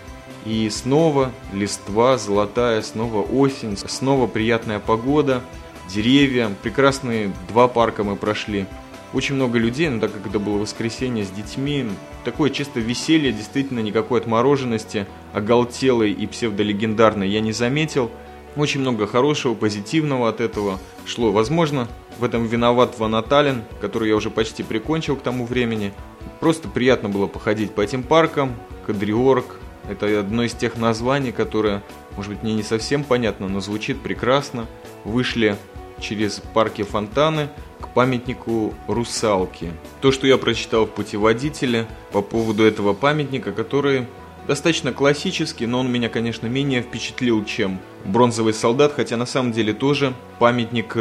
И 0.45 0.69
снова 0.69 1.31
листва 1.53 2.17
золотая, 2.17 2.81
снова 2.83 3.21
осень, 3.21 3.75
снова 3.77 4.27
приятная 4.27 4.79
погода, 4.79 5.41
деревья, 5.89 6.51
прекрасные 6.61 7.33
два 7.49 7.67
парка 7.67 8.03
мы 8.03 8.15
прошли. 8.15 8.67
Очень 9.13 9.35
много 9.35 9.57
людей, 9.57 9.89
но 9.89 9.99
так 9.99 10.13
как 10.13 10.27
это 10.27 10.39
было 10.39 10.57
воскресенье 10.57 11.25
с 11.25 11.29
детьми, 11.29 11.85
такое 12.23 12.51
чисто 12.51 12.79
веселье, 12.79 13.31
действительно 13.31 13.79
никакой 13.79 14.19
отмороженности, 14.19 15.07
оголтелой 15.33 16.11
и 16.11 16.27
псевдолегендарной 16.27 17.27
я 17.27 17.39
не 17.39 17.51
заметил. 17.51 18.11
Очень 18.55 18.81
много 18.81 19.07
хорошего, 19.07 19.53
позитивного 19.53 20.29
от 20.29 20.41
этого 20.41 20.79
шло. 21.05 21.31
Возможно, 21.31 21.87
в 22.19 22.23
этом 22.23 22.45
виноват 22.45 22.99
Ванаталин, 22.99 23.63
который 23.81 24.09
я 24.09 24.15
уже 24.15 24.29
почти 24.29 24.63
прикончил 24.63 25.15
к 25.15 25.21
тому 25.21 25.45
времени. 25.45 25.91
Просто 26.39 26.67
приятно 26.67 27.09
было 27.09 27.27
походить 27.27 27.71
по 27.71 27.81
этим 27.81 28.03
паркам. 28.03 28.53
Кадриорг– 28.85 29.59
это 29.89 30.19
одно 30.19 30.43
из 30.43 30.53
тех 30.53 30.77
названий, 30.77 31.31
которое, 31.31 31.83
может 32.15 32.31
быть, 32.31 32.43
мне 32.43 32.53
не 32.53 32.63
совсем 32.63 33.03
понятно, 33.03 33.47
но 33.47 33.59
звучит 33.59 34.01
прекрасно. 34.01 34.65
Вышли 35.03 35.57
через 35.99 36.41
парки 36.53 36.83
фонтаны 36.83 37.49
к 37.79 37.89
памятнику 37.89 38.73
русалки. 38.87 39.71
То, 40.01 40.11
что 40.11 40.27
я 40.27 40.37
прочитал 40.37 40.85
в 40.85 40.91
путеводителе 40.91 41.85
по 42.11 42.21
поводу 42.21 42.63
этого 42.63 42.93
памятника, 42.93 43.51
который 43.51 44.07
достаточно 44.47 44.91
классический, 44.91 45.65
но 45.65 45.79
он 45.79 45.91
меня, 45.91 46.09
конечно, 46.09 46.47
менее 46.47 46.81
впечатлил, 46.81 47.43
чем 47.45 47.79
бронзовый 48.03 48.53
солдат, 48.53 48.93
хотя 48.93 49.17
на 49.17 49.25
самом 49.25 49.51
деле 49.51 49.73
тоже 49.73 50.13
памятник 50.39 50.97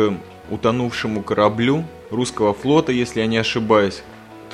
утонувшему 0.50 1.22
кораблю 1.22 1.84
русского 2.10 2.54
флота, 2.54 2.92
если 2.92 3.20
я 3.20 3.26
не 3.26 3.38
ошибаюсь. 3.38 4.02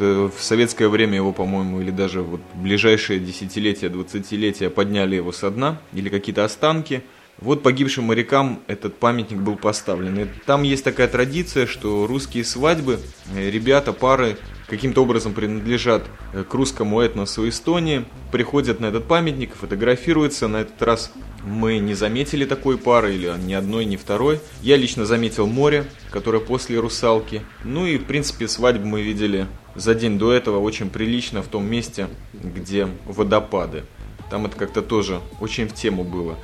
В 0.00 0.40
советское 0.40 0.88
время 0.88 1.16
его, 1.16 1.32
по-моему, 1.32 1.80
или 1.80 1.90
даже 1.90 2.22
вот 2.22 2.40
ближайшие 2.54 3.20
десятилетия, 3.20 3.88
двадцатилетия 3.88 4.70
подняли 4.70 5.16
его 5.16 5.32
со 5.32 5.50
дна, 5.50 5.80
или 5.92 6.08
какие-то 6.08 6.44
останки. 6.44 7.02
Вот 7.38 7.62
погибшим 7.62 8.04
морякам 8.04 8.60
этот 8.66 8.98
памятник 8.98 9.38
был 9.38 9.56
поставлен. 9.56 10.18
И 10.18 10.26
там 10.44 10.62
есть 10.62 10.84
такая 10.84 11.08
традиция, 11.08 11.66
что 11.66 12.06
русские 12.06 12.44
свадьбы, 12.44 13.00
э, 13.34 13.50
ребята, 13.50 13.94
пары 13.94 14.36
каким-то 14.66 15.02
образом 15.02 15.32
принадлежат 15.32 16.04
э, 16.34 16.44
к 16.44 16.52
русскому 16.52 17.00
этносу 17.00 17.48
Эстонии, 17.48 18.04
приходят 18.30 18.80
на 18.80 18.86
этот 18.86 19.06
памятник, 19.06 19.54
фотографируются. 19.54 20.48
На 20.48 20.58
этот 20.58 20.82
раз 20.82 21.12
мы 21.42 21.78
не 21.78 21.94
заметили 21.94 22.44
такой 22.44 22.76
пары, 22.76 23.14
или 23.14 23.32
ни 23.42 23.54
одной, 23.54 23.86
ни 23.86 23.96
второй. 23.96 24.40
Я 24.60 24.76
лично 24.76 25.06
заметил 25.06 25.46
море, 25.46 25.86
которое 26.10 26.40
после 26.40 26.78
русалки. 26.78 27.40
Ну 27.64 27.86
и, 27.86 27.96
в 27.96 28.04
принципе, 28.04 28.48
свадьбу 28.48 28.86
мы 28.86 29.00
видели 29.00 29.46
за 29.74 29.94
день 29.94 30.18
до 30.18 30.32
этого 30.32 30.58
очень 30.58 30.90
прилично 30.90 31.42
в 31.42 31.46
том 31.46 31.64
месте, 31.66 32.08
где 32.32 32.88
водопады. 33.06 33.84
Там 34.30 34.46
это 34.46 34.56
как-то 34.56 34.82
тоже 34.82 35.20
очень 35.40 35.68
в 35.68 35.74
тему 35.74 36.04
было. 36.04 36.36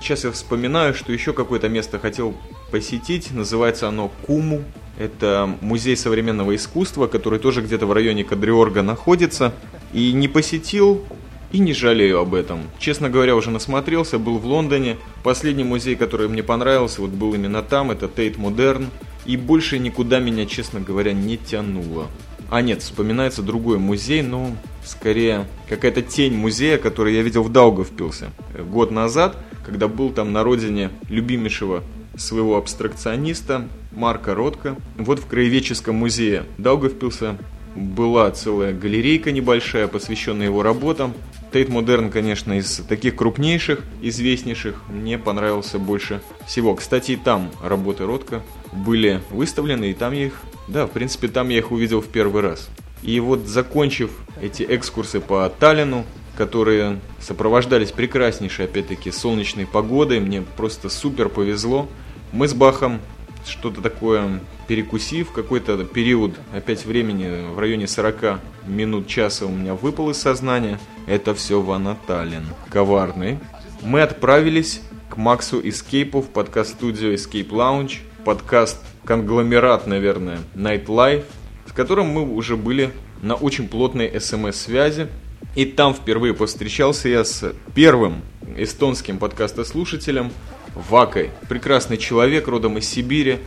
Сейчас 0.00 0.24
я 0.24 0.30
вспоминаю, 0.30 0.94
что 0.94 1.12
еще 1.12 1.32
какое-то 1.32 1.68
место 1.68 1.98
хотел 1.98 2.34
посетить. 2.70 3.32
Называется 3.32 3.88
оно 3.88 4.10
Куму. 4.26 4.62
Это 4.98 5.56
музей 5.60 5.96
современного 5.96 6.54
искусства, 6.54 7.06
который 7.06 7.38
тоже 7.38 7.62
где-то 7.62 7.86
в 7.86 7.92
районе 7.92 8.24
Кадриорга 8.24 8.82
находится. 8.82 9.52
И 9.92 10.12
не 10.12 10.28
посетил, 10.28 11.04
и 11.52 11.58
не 11.58 11.72
жалею 11.72 12.20
об 12.20 12.34
этом. 12.34 12.60
Честно 12.78 13.08
говоря, 13.08 13.36
уже 13.36 13.50
насмотрелся, 13.50 14.18
был 14.18 14.38
в 14.38 14.46
Лондоне. 14.46 14.96
Последний 15.22 15.64
музей, 15.64 15.96
который 15.96 16.28
мне 16.28 16.42
понравился, 16.42 17.00
вот 17.00 17.10
был 17.10 17.34
именно 17.34 17.62
там, 17.62 17.90
это 17.90 18.08
Тейт 18.08 18.36
Модерн. 18.36 18.88
И 19.24 19.36
больше 19.36 19.78
никуда 19.78 20.20
меня, 20.20 20.46
честно 20.46 20.80
говоря, 20.80 21.12
не 21.12 21.36
тянуло. 21.36 22.08
А 22.50 22.62
нет, 22.62 22.82
вспоминается 22.82 23.42
другой 23.42 23.78
музей, 23.78 24.22
но 24.22 24.52
скорее 24.84 25.46
какая-то 25.68 26.02
тень 26.02 26.34
музея, 26.34 26.78
который 26.78 27.14
я 27.14 27.22
видел 27.22 27.42
в 27.42 27.50
Даугавпилсе 27.50 28.26
год 28.58 28.90
назад, 28.90 29.36
когда 29.64 29.88
был 29.88 30.10
там 30.10 30.32
на 30.32 30.44
родине 30.44 30.90
любимейшего 31.08 31.82
своего 32.16 32.56
абстракциониста 32.56 33.68
Марка 33.92 34.34
Ротко. 34.34 34.76
Вот 34.96 35.18
в 35.18 35.26
Краеведческом 35.26 35.96
музее 35.96 36.44
Даугавпилса 36.58 37.36
была 37.74 38.30
целая 38.30 38.72
галерейка 38.72 39.32
небольшая, 39.32 39.88
посвященная 39.88 40.46
его 40.46 40.62
работам. 40.62 41.14
Тейт 41.56 41.70
Модерн, 41.70 42.10
конечно, 42.10 42.52
из 42.58 42.82
таких 42.86 43.16
крупнейших, 43.16 43.82
известнейших, 44.02 44.82
мне 44.90 45.16
понравился 45.16 45.78
больше 45.78 46.20
всего. 46.46 46.74
Кстати, 46.74 47.16
там 47.16 47.50
работы 47.62 48.04
Ротко 48.04 48.42
были 48.74 49.22
выставлены, 49.30 49.90
и 49.90 49.94
там 49.94 50.12
я 50.12 50.26
их, 50.26 50.42
да, 50.68 50.84
в 50.84 50.90
принципе, 50.90 51.28
там 51.28 51.48
я 51.48 51.56
их 51.56 51.72
увидел 51.72 52.02
в 52.02 52.08
первый 52.08 52.42
раз. 52.42 52.68
И 53.02 53.18
вот 53.20 53.46
закончив 53.46 54.10
эти 54.42 54.66
экскурсы 54.68 55.18
по 55.18 55.48
Таллину, 55.48 56.04
которые 56.36 57.00
сопровождались 57.20 57.90
прекраснейшей, 57.90 58.66
опять-таки, 58.66 59.10
солнечной 59.10 59.64
погодой, 59.64 60.20
мне 60.20 60.42
просто 60.42 60.90
супер 60.90 61.30
повезло. 61.30 61.88
Мы 62.32 62.48
с 62.48 62.52
Бахом 62.52 63.00
что-то 63.46 63.80
такое 63.80 64.40
перекусив, 64.68 65.32
какой-то 65.32 65.84
период 65.84 66.34
опять 66.52 66.84
времени 66.84 67.52
в 67.52 67.58
районе 67.58 67.86
40 67.86 68.40
минут 68.66 69.06
часа 69.06 69.46
у 69.46 69.50
меня 69.50 69.74
выпал 69.74 70.10
из 70.10 70.18
сознания. 70.18 70.78
Это 71.06 71.34
все 71.34 71.60
Ванаталин. 71.60 72.44
Коварный. 72.70 73.38
Мы 73.82 74.02
отправились 74.02 74.82
к 75.08 75.16
Максу 75.16 75.60
Эскейпу 75.66 76.20
в 76.20 76.28
подкаст-студию 76.28 77.14
Escape 77.14 77.48
Lounge. 77.48 77.98
Подкаст 78.24 78.78
конгломерат, 79.04 79.86
наверное, 79.86 80.38
Night 80.54 80.86
Life, 80.86 81.24
с 81.68 81.72
которым 81.72 82.08
мы 82.08 82.22
уже 82.28 82.56
были 82.56 82.90
на 83.22 83.34
очень 83.34 83.68
плотной 83.68 84.20
смс-связи. 84.20 85.08
И 85.54 85.64
там 85.64 85.94
впервые 85.94 86.34
повстречался 86.34 87.08
я 87.08 87.24
с 87.24 87.52
первым 87.74 88.22
эстонским 88.56 89.18
подкастослушателем 89.18 90.30
Вакой. 90.76 91.30
Прекрасный 91.48 91.96
человек, 91.96 92.48
родом 92.48 92.76
из 92.76 92.86
Сибири. 92.86 93.38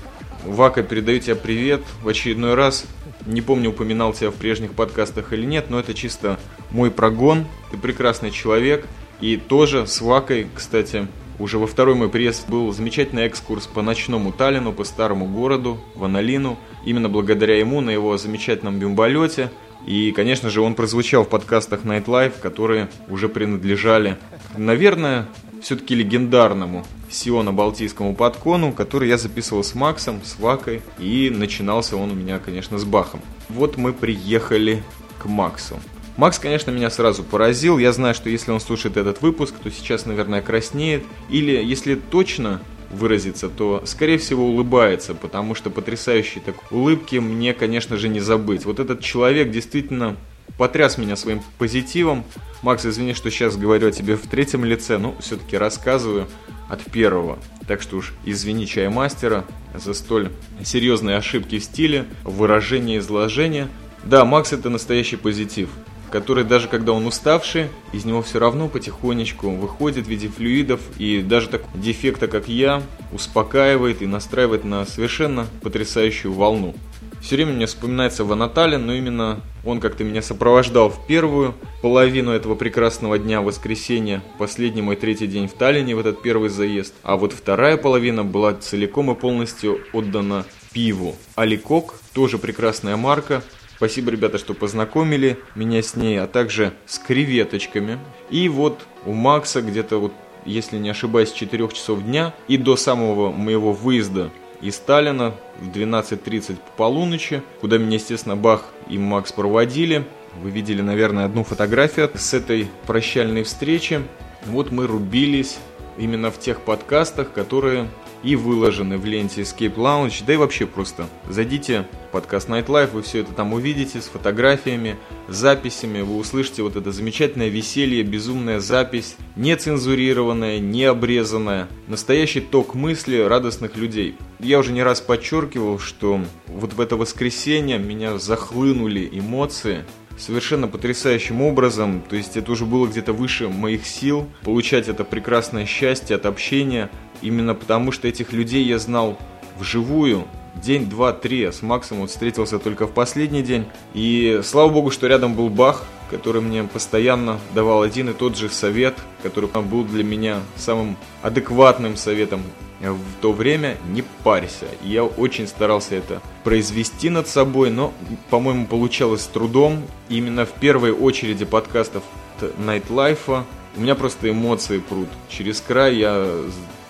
Вака, 0.44 0.82
передаю 0.82 1.20
тебе 1.20 1.36
привет 1.36 1.82
в 2.02 2.08
очередной 2.08 2.56
раз. 2.56 2.86
Не 3.28 3.42
помню, 3.42 3.70
упоминал 3.70 4.14
тебя 4.14 4.32
в 4.32 4.36
прежних 4.36 4.72
подкастах 4.74 5.32
или 5.32 5.46
нет, 5.46 5.70
но 5.70 5.80
это 5.80 5.94
чисто 5.94 6.40
мой 6.72 6.90
прогон. 6.90 7.46
Ты 7.70 7.78
прекрасный 7.78 8.32
человек. 8.32 8.88
И 9.22 9.38
тоже 9.38 9.86
с 9.86 10.02
Вакой, 10.02 10.48
кстати, 10.56 11.08
уже 11.38 11.60
во 11.60 11.68
второй 11.68 11.94
мой 11.94 12.10
приезд 12.10 12.50
был 12.50 12.72
замечательный 12.74 13.26
экскурс 13.26 13.68
по 13.68 13.84
ночному 13.84 14.32
Таллину, 14.32 14.74
по 14.74 14.84
старому 14.84 15.28
городу, 15.28 15.80
в 15.94 16.06
Аналину. 16.06 16.58
Именно 16.84 17.10
благодаря 17.10 17.60
ему 17.60 17.80
на 17.82 17.92
его 17.92 18.18
замечательном 18.18 18.80
бимболете. 18.80 19.52
И, 19.86 20.12
конечно 20.14 20.50
же, 20.50 20.62
он 20.62 20.74
прозвучал 20.74 21.26
в 21.26 21.30
подкастах 21.30 21.84
Nightlife, 21.84 22.40
которые 22.42 22.90
уже 23.08 23.30
принадлежали, 23.30 24.18
наверное, 24.58 25.28
все-таки 25.62 25.94
легендарному 25.94 26.86
Сиона-Балтийскому 27.10 28.16
подкону, 28.16 28.72
который 28.72 29.10
я 29.10 29.18
записывал 29.18 29.64
с 29.64 29.76
Максом, 29.76 30.22
с 30.24 30.40
Вакой, 30.40 30.82
и 31.00 31.30
начинался 31.30 31.98
он 31.98 32.12
у 32.12 32.16
меня, 32.16 32.40
конечно, 32.40 32.78
с 32.78 32.86
Бахом. 32.86 33.22
Вот 33.50 33.78
мы 33.78 33.94
приехали 33.94 34.84
к 35.22 35.26
Максу. 35.26 35.80
Макс, 36.18 36.38
конечно, 36.38 36.72
меня 36.72 36.90
сразу 36.90 37.24
поразил. 37.24 37.78
Я 37.78 37.94
знаю, 37.94 38.14
что 38.14 38.30
если 38.30 38.52
он 38.52 38.60
слушает 38.60 38.98
этот 38.98 39.22
выпуск, 39.22 39.56
то 39.64 39.72
сейчас, 39.72 40.06
наверное, 40.06 40.42
краснеет. 40.42 41.04
Или, 41.30 41.64
если 41.64 41.96
точно 41.96 42.62
выразиться, 42.92 43.50
то, 43.50 43.84
скорее 43.86 44.18
всего, 44.18 44.46
улыбается, 44.46 45.14
потому 45.14 45.56
что 45.56 45.70
потрясающие 45.70 46.44
так 46.44 46.56
улыбки 46.72 47.16
мне, 47.18 47.54
конечно 47.54 47.98
же, 47.98 48.10
не 48.10 48.20
забыть. 48.20 48.66
Вот 48.66 48.80
этот 48.80 49.02
человек 49.02 49.52
действительно 49.52 50.18
потряс 50.58 50.98
меня 50.98 51.16
своим 51.16 51.42
позитивом. 51.58 52.26
Макс, 52.64 52.86
извини, 52.86 53.14
что 53.14 53.32
сейчас 53.32 53.56
говорю 53.56 53.88
о 53.88 53.92
тебе 53.92 54.18
в 54.18 54.28
третьем 54.28 54.66
лице, 54.66 54.98
но 54.98 55.16
все-таки 55.22 55.58
рассказываю 55.58 56.28
от 56.70 56.84
первого. 56.86 57.40
Так 57.68 57.82
что 57.82 57.98
уж 57.98 58.14
извини 58.24 58.66
чаймастера 58.66 59.44
за 59.74 59.94
столь 59.94 60.32
серьезные 60.64 61.18
ошибки 61.18 61.60
в 61.60 61.64
стиле, 61.64 62.06
выражении 62.24 62.98
изложения. 62.98 63.68
Да, 64.04 64.24
Макс 64.24 64.54
это 64.54 64.70
настоящий 64.70 65.18
позитив 65.18 65.70
который 66.10 66.44
даже 66.44 66.68
когда 66.68 66.92
он 66.92 67.06
уставший, 67.06 67.68
из 67.94 68.06
него 68.06 68.22
все 68.22 68.40
равно 68.40 68.68
потихонечку 68.68 69.50
выходит 69.52 70.06
в 70.06 70.10
виде 70.10 70.28
флюидов, 70.28 70.82
и 70.98 71.22
даже 71.22 71.50
так 71.50 71.62
дефекта, 71.76 72.28
как 72.28 72.48
я, 72.48 72.82
успокаивает 73.12 74.02
и 74.02 74.08
настраивает 74.08 74.64
на 74.64 74.86
совершенно 74.86 75.48
потрясающую 75.62 76.34
волну. 76.34 76.76
Все 77.22 77.36
время 77.36 77.54
мне 77.54 77.66
вспоминается 77.66 78.24
Ванаталин, 78.24 78.86
но 78.86 78.94
именно 78.94 79.42
он 79.66 79.80
как-то 79.80 80.04
меня 80.04 80.22
сопровождал 80.22 80.90
в 80.90 81.06
первую 81.06 81.54
половину 81.82 82.32
этого 82.32 82.56
прекрасного 82.56 83.20
дня 83.20 83.42
воскресенья, 83.42 84.24
последний 84.38 84.82
мой 84.82 84.96
третий 84.96 85.28
день 85.28 85.48
в 85.48 85.54
Таллине 85.54 85.96
в 85.96 86.00
этот 86.00 86.22
первый 86.22 86.50
заезд. 86.50 86.94
А 87.04 87.18
вот 87.18 87.34
вторая 87.34 87.78
половина 87.78 88.24
была 88.24 88.54
целиком 88.54 89.12
и 89.12 89.16
полностью 89.16 89.80
отдана 89.94 90.46
пиву. 90.72 91.16
Аликок, 91.36 91.96
тоже 92.14 92.38
прекрасная 92.38 92.96
марка, 92.96 93.44
Спасибо, 93.80 94.12
ребята, 94.12 94.38
что 94.38 94.54
познакомили 94.54 95.40
меня 95.56 95.82
с 95.82 95.96
ней, 95.96 96.20
а 96.20 96.28
также 96.28 96.74
с 96.86 97.00
креветочками. 97.00 97.98
И 98.30 98.50
вот 98.50 98.82
у 99.06 99.14
Макса 99.14 99.62
где-то 99.62 100.00
вот, 100.00 100.12
если 100.44 100.78
не 100.78 100.90
ошибаюсь, 100.90 101.30
с 101.30 101.32
4 101.32 101.70
часов 101.70 102.04
дня 102.04 102.34
и 102.50 102.58
до 102.58 102.76
самого 102.76 103.32
моего 103.32 103.72
выезда 103.72 104.32
из 104.62 104.76
Сталина 104.76 105.34
в 105.60 105.70
12.30 105.70 106.56
по 106.56 106.62
полуночи, 106.78 107.42
куда 107.62 107.78
меня, 107.78 107.96
естественно, 107.96 108.36
Бах 108.36 108.66
и 108.88 108.98
Макс 108.98 109.32
проводили. 109.32 110.06
Вы 110.42 110.52
видели, 110.52 110.82
наверное, 110.82 111.26
одну 111.26 111.44
фотографию 111.44 112.10
с 112.14 112.34
этой 112.34 112.70
прощальной 112.86 113.44
встречи. 113.44 114.02
Вот 114.46 114.72
мы 114.72 114.88
рубились 114.88 115.58
именно 115.98 116.32
в 116.32 116.40
тех 116.40 116.62
подкастах, 116.62 117.34
которые 117.34 117.90
и 118.24 118.36
выложены 118.36 118.98
в 118.98 119.06
ленте 119.06 119.42
Escape 119.42 119.76
Lounge, 119.76 120.24
да 120.26 120.34
и 120.34 120.38
вообще 120.38 120.66
просто 120.66 121.08
зайдите 121.30 121.86
в 122.10 122.12
подкаст 122.12 122.50
Nightlife, 122.50 122.92
вы 122.92 123.02
все 123.02 123.20
это 123.20 123.34
там 123.34 123.54
увидите 123.54 124.02
с 124.02 124.06
фотографиями, 124.06 124.98
записями, 125.28 126.02
вы 126.02 126.18
услышите 126.18 126.64
вот 126.64 126.76
это 126.76 126.92
замечательное 126.92 127.50
веселье, 127.50 128.04
безумная 128.04 128.60
запись, 128.60 129.16
не 129.36 129.56
цензурированная, 129.56 130.60
не 130.60 130.86
обрезанная, 130.86 131.68
настоящий 131.88 132.42
ток 132.42 132.76
мысли 132.76 133.18
радостных 133.18 133.78
людей. 133.78 134.16
Я 134.40 134.60
уже 134.60 134.72
не 134.72 134.84
раз 134.84 135.02
подчеркивал, 135.02 135.80
что 135.80 136.20
вот 136.48 136.74
в 136.74 136.82
это 136.82 136.96
воскресенье 136.96 137.78
меня 137.78 138.18
захлынули 138.18 139.08
эмоции, 139.12 139.86
совершенно 140.20 140.68
потрясающим 140.68 141.42
образом. 141.42 142.04
То 142.08 142.16
есть 142.16 142.38
это 142.38 142.52
уже 142.52 142.66
было 142.66 142.86
где-то 142.88 143.14
выше 143.14 143.50
моих 143.50 143.86
сил 143.86 144.28
получать 144.44 144.88
это 144.88 145.04
прекрасное 145.04 145.66
счастье 145.66 146.16
от 146.16 146.26
общения, 146.26 146.90
Именно 147.22 147.54
потому, 147.54 147.92
что 147.92 148.08
этих 148.08 148.32
людей 148.32 148.64
я 148.64 148.80
знал 148.80 149.18
вживую, 149.58 150.26
день, 150.56 150.90
два, 150.90 151.12
три, 151.12 151.44
а 151.44 151.52
с 151.52 151.62
Максом 151.62 152.00
вот 152.00 152.10
встретился 152.10 152.60
только 152.60 152.88
в 152.88 152.94
последний 152.94 153.42
день. 153.42 153.66
И 153.94 154.40
слава 154.44 154.70
богу, 154.70 154.92
что 154.92 155.08
рядом 155.08 155.34
был 155.36 155.50
Бах, 155.50 155.84
который 156.10 156.42
мне 156.42 156.64
постоянно 156.64 157.40
давал 157.54 157.82
один 157.82 158.10
и 158.10 158.14
тот 158.14 158.38
же 158.38 158.50
совет, 158.50 158.96
который 159.22 159.50
был 159.50 159.84
для 159.84 160.04
меня 160.04 160.40
самым 160.56 160.98
адекватным 161.22 161.98
советом 161.98 162.42
в 162.80 163.22
то 163.22 163.34
время 163.34 163.78
«не 163.90 164.04
парься». 164.24 164.68
Я 164.82 165.04
очень 165.04 165.48
старался 165.48 165.96
это 165.96 166.22
произвести 166.44 167.10
над 167.10 167.28
собой, 167.28 167.70
но, 167.70 167.94
по-моему, 168.30 168.66
получалось 168.66 169.22
с 169.22 169.28
трудом. 169.28 169.84
именно 170.08 170.46
в 170.46 170.52
первой 170.54 170.92
очереди 170.92 171.46
подкастов 171.46 172.04
Nightlife 172.42 173.44
у 173.76 173.82
меня 173.82 173.96
просто 173.96 174.30
эмоции 174.30 174.80
прут. 174.80 175.10
Через 175.30 175.62
край 175.62 175.98
я 175.98 176.28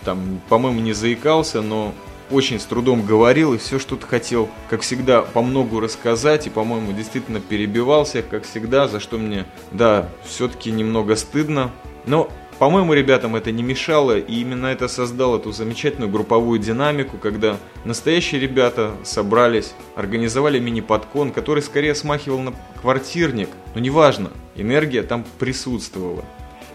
там, 0.05 0.41
по-моему, 0.47 0.79
не 0.79 0.93
заикался, 0.93 1.61
но 1.61 1.93
очень 2.31 2.59
с 2.59 2.65
трудом 2.65 3.05
говорил 3.05 3.53
и 3.53 3.57
все 3.57 3.79
что-то 3.79 4.05
хотел, 4.05 4.49
как 4.69 4.81
всегда, 4.81 5.21
по 5.21 5.41
многу 5.41 5.79
рассказать 5.79 6.47
и, 6.47 6.49
по-моему, 6.49 6.93
действительно 6.93 7.39
перебивался, 7.39 8.21
как 8.21 8.43
всегда, 8.43 8.87
за 8.87 8.99
что 8.99 9.17
мне, 9.17 9.45
да, 9.71 10.09
все-таки 10.23 10.71
немного 10.71 11.15
стыдно. 11.15 11.71
Но, 12.05 12.29
по-моему, 12.59 12.93
ребятам 12.93 13.37
это 13.37 13.53
не 13.53 13.63
мешало, 13.63 14.19
и 14.19 14.41
именно 14.41 14.67
это 14.67 14.89
создало 14.89 15.37
эту 15.37 15.53
замечательную 15.53 16.11
групповую 16.11 16.59
динамику, 16.59 17.17
когда 17.17 17.57
настоящие 17.85 18.41
ребята 18.41 18.91
собрались, 19.03 19.73
организовали 19.95 20.59
мини-подкон, 20.59 21.31
который 21.31 21.63
скорее 21.63 21.95
смахивал 21.95 22.39
на 22.39 22.53
квартирник, 22.81 23.47
но 23.73 23.79
неважно, 23.79 24.31
энергия 24.55 25.03
там 25.03 25.23
присутствовала. 25.39 26.25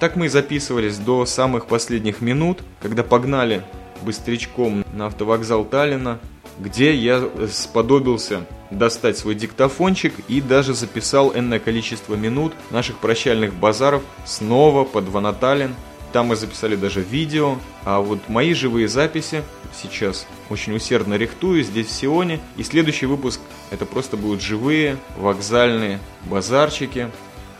Так 0.01 0.17
мы 0.17 0.27
и 0.27 0.31
записывались 0.31 0.97
до 0.97 1.27
самых 1.27 1.67
последних 1.67 2.23
минут, 2.23 2.63
когда 2.81 3.03
погнали 3.03 3.63
быстрячком 4.03 4.87
на 4.95 5.07
автовокзал 5.09 5.67
Таллина, 5.67 6.19
где 6.59 6.95
я 6.95 7.29
сподобился 7.51 8.47
достать 8.71 9.19
свой 9.19 9.35
диктофончик 9.35 10.15
и 10.29 10.41
даже 10.41 10.75
записал 10.75 11.33
энное 11.35 11.59
количество 11.59 12.15
минут 12.15 12.53
наших 12.71 12.99
прощальных 12.99 13.55
базаров 13.55 14.03
снова 14.27 14.85
под 14.85 15.09
Ванаталин. 15.09 15.75
Там 16.13 16.27
мы 16.27 16.37
записали 16.37 16.77
даже 16.77 17.01
видео, 17.01 17.59
а 17.85 18.01
вот 18.01 18.29
мои 18.29 18.55
живые 18.55 18.87
записи 18.87 19.43
сейчас 19.83 20.29
очень 20.49 20.75
усердно 20.77 21.15
рихтую 21.15 21.65
здесь 21.65 21.89
в 21.89 21.93
Сионе. 21.93 22.39
И 22.57 22.63
следующий 22.63 23.07
выпуск 23.07 23.41
это 23.71 23.85
просто 23.85 24.17
будут 24.17 24.41
живые 24.41 24.97
вокзальные 25.17 25.99
базарчики. 26.25 27.11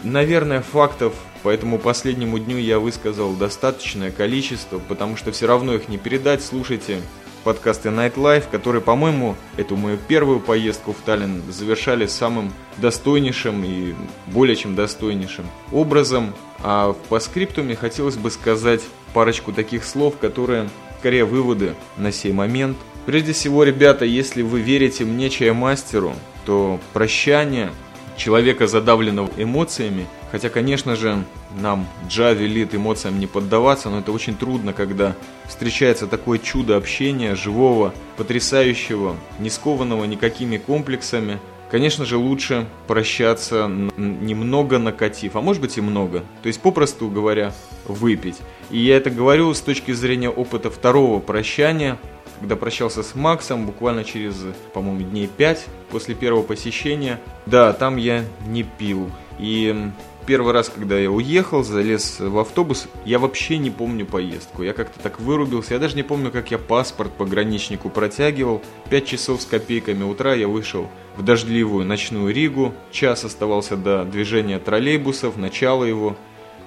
Наверное, 0.05 0.61
фактов 0.61 1.15
по 1.43 1.49
этому 1.49 1.79
последнему 1.79 2.39
дню 2.39 2.59
я 2.59 2.79
высказал 2.79 3.33
достаточное 3.33 4.11
количество, 4.11 4.79
потому 4.79 5.17
что 5.17 5.33
все 5.33 5.47
равно 5.47 5.75
их 5.75 5.89
не 5.89 5.99
передать. 5.99 6.45
Слушайте 6.45 7.01
подкасты 7.45 7.91
Nightlife, 7.91 8.51
которые, 8.51 8.81
по-моему, 8.83 9.37
эту 9.57 9.77
мою 9.77 9.99
первую 9.99 10.41
поездку 10.41 10.93
в 10.93 10.97
Таллин 11.05 11.43
завершали 11.53 12.07
самым 12.07 12.53
достойнейшим 12.79 13.63
и 13.65 13.95
более 14.27 14.57
чем 14.57 14.75
достойнейшим 14.75 15.45
образом. 15.71 16.33
А 16.63 16.95
по 17.09 17.21
скрипту 17.21 17.63
мне 17.63 17.77
хотелось 17.77 18.17
бы 18.17 18.31
сказать 18.31 18.81
парочку 19.13 19.53
таких 19.53 19.85
слов, 19.85 20.17
которые 20.19 20.69
скорее 20.99 21.27
выводы 21.27 21.75
на 21.99 22.11
сей 22.11 22.33
момент. 22.33 22.79
Прежде 23.05 23.35
всего, 23.35 23.63
ребята, 23.63 24.07
если 24.07 24.41
вы 24.41 24.61
верите 24.61 25.05
мне, 25.05 25.29
чаймастеру, 25.29 26.15
то 26.47 26.81
прощание 26.95 27.71
человека, 28.17 28.67
задавленного 28.67 29.31
эмоциями. 29.37 30.07
Хотя, 30.31 30.49
конечно 30.49 30.97
же, 30.97 31.25
нам 31.61 31.87
Джа 32.09 32.33
велит 32.33 32.75
эмоциям 32.75 33.19
не 33.19 33.27
поддаваться, 33.27 33.91
но 33.91 34.01
это 34.01 34.13
очень 34.13 34.37
трудно, 34.37 34.73
когда 34.73 35.15
встречается 35.47 36.07
такое 36.07 36.39
чудо 36.39 36.77
общения, 36.77 37.35
живого, 37.35 37.95
потрясающего, 38.17 39.17
не 39.39 39.51
скованного 39.51 40.05
никакими 40.05 40.57
комплексами. 40.57 41.39
Конечно 41.71 42.05
же, 42.05 42.17
лучше 42.17 42.67
прощаться 42.87 43.67
немного 43.97 44.79
накатив, 44.79 45.35
а 45.35 45.41
может 45.41 45.63
быть 45.63 45.77
и 45.77 45.81
много. 45.81 46.23
То 46.43 46.49
есть, 46.49 46.61
попросту 46.61 47.09
говоря, 47.09 47.53
выпить. 47.87 48.37
И 48.71 48.79
я 48.79 48.97
это 48.97 49.11
говорю 49.11 49.53
с 49.55 49.61
точки 49.61 49.93
зрения 49.93 50.31
опыта 50.31 50.71
второго 50.71 51.21
прощания– 51.21 51.99
когда 52.39 52.57
прощался 52.57 53.03
с 53.03 53.15
Максом, 53.15 53.67
буквально 53.67 54.05
через, 54.05 54.37
по-моему, 54.73 55.03
дней 55.03 55.27
5 55.29 55.67
после 55.91 56.15
первого 56.15 56.43
посещения, 56.43 57.21
да, 57.47 57.73
там 57.73 57.97
я 57.97 58.25
не 58.47 58.63
пил. 58.63 59.11
И 59.39 59.91
первый 60.27 60.53
раз, 60.53 60.69
когда 60.69 60.99
я 60.99 61.11
уехал, 61.11 61.63
залез 61.63 62.21
в 62.21 62.39
автобус, 62.39 62.89
я 63.05 63.19
вообще 63.19 63.59
не 63.59 63.71
помню 63.71 64.07
поездку. 64.07 64.63
Я 64.63 64.73
как-то 64.73 64.99
так 65.01 65.21
вырубился. 65.21 65.75
Я 65.75 65.81
даже 65.81 65.97
не 65.97 66.03
помню, 66.03 66.31
как 66.31 66.51
я 66.51 66.59
паспорт 66.59 67.13
пограничнику 67.13 67.91
протягивал. 67.91 68.63
Пять 68.91 69.07
часов 69.07 69.43
с 69.43 69.47
копейками 69.47 70.05
утра 70.05 70.35
я 70.35 70.49
вышел 70.49 70.89
в 71.17 71.23
дождливую 71.23 71.85
ночную 71.85 72.33
Ригу. 72.35 72.75
Час 72.91 73.25
оставался 73.25 73.77
до 73.77 74.05
движения 74.05 74.59
троллейбусов, 74.59 75.37
начала 75.37 75.85
его. 75.85 76.17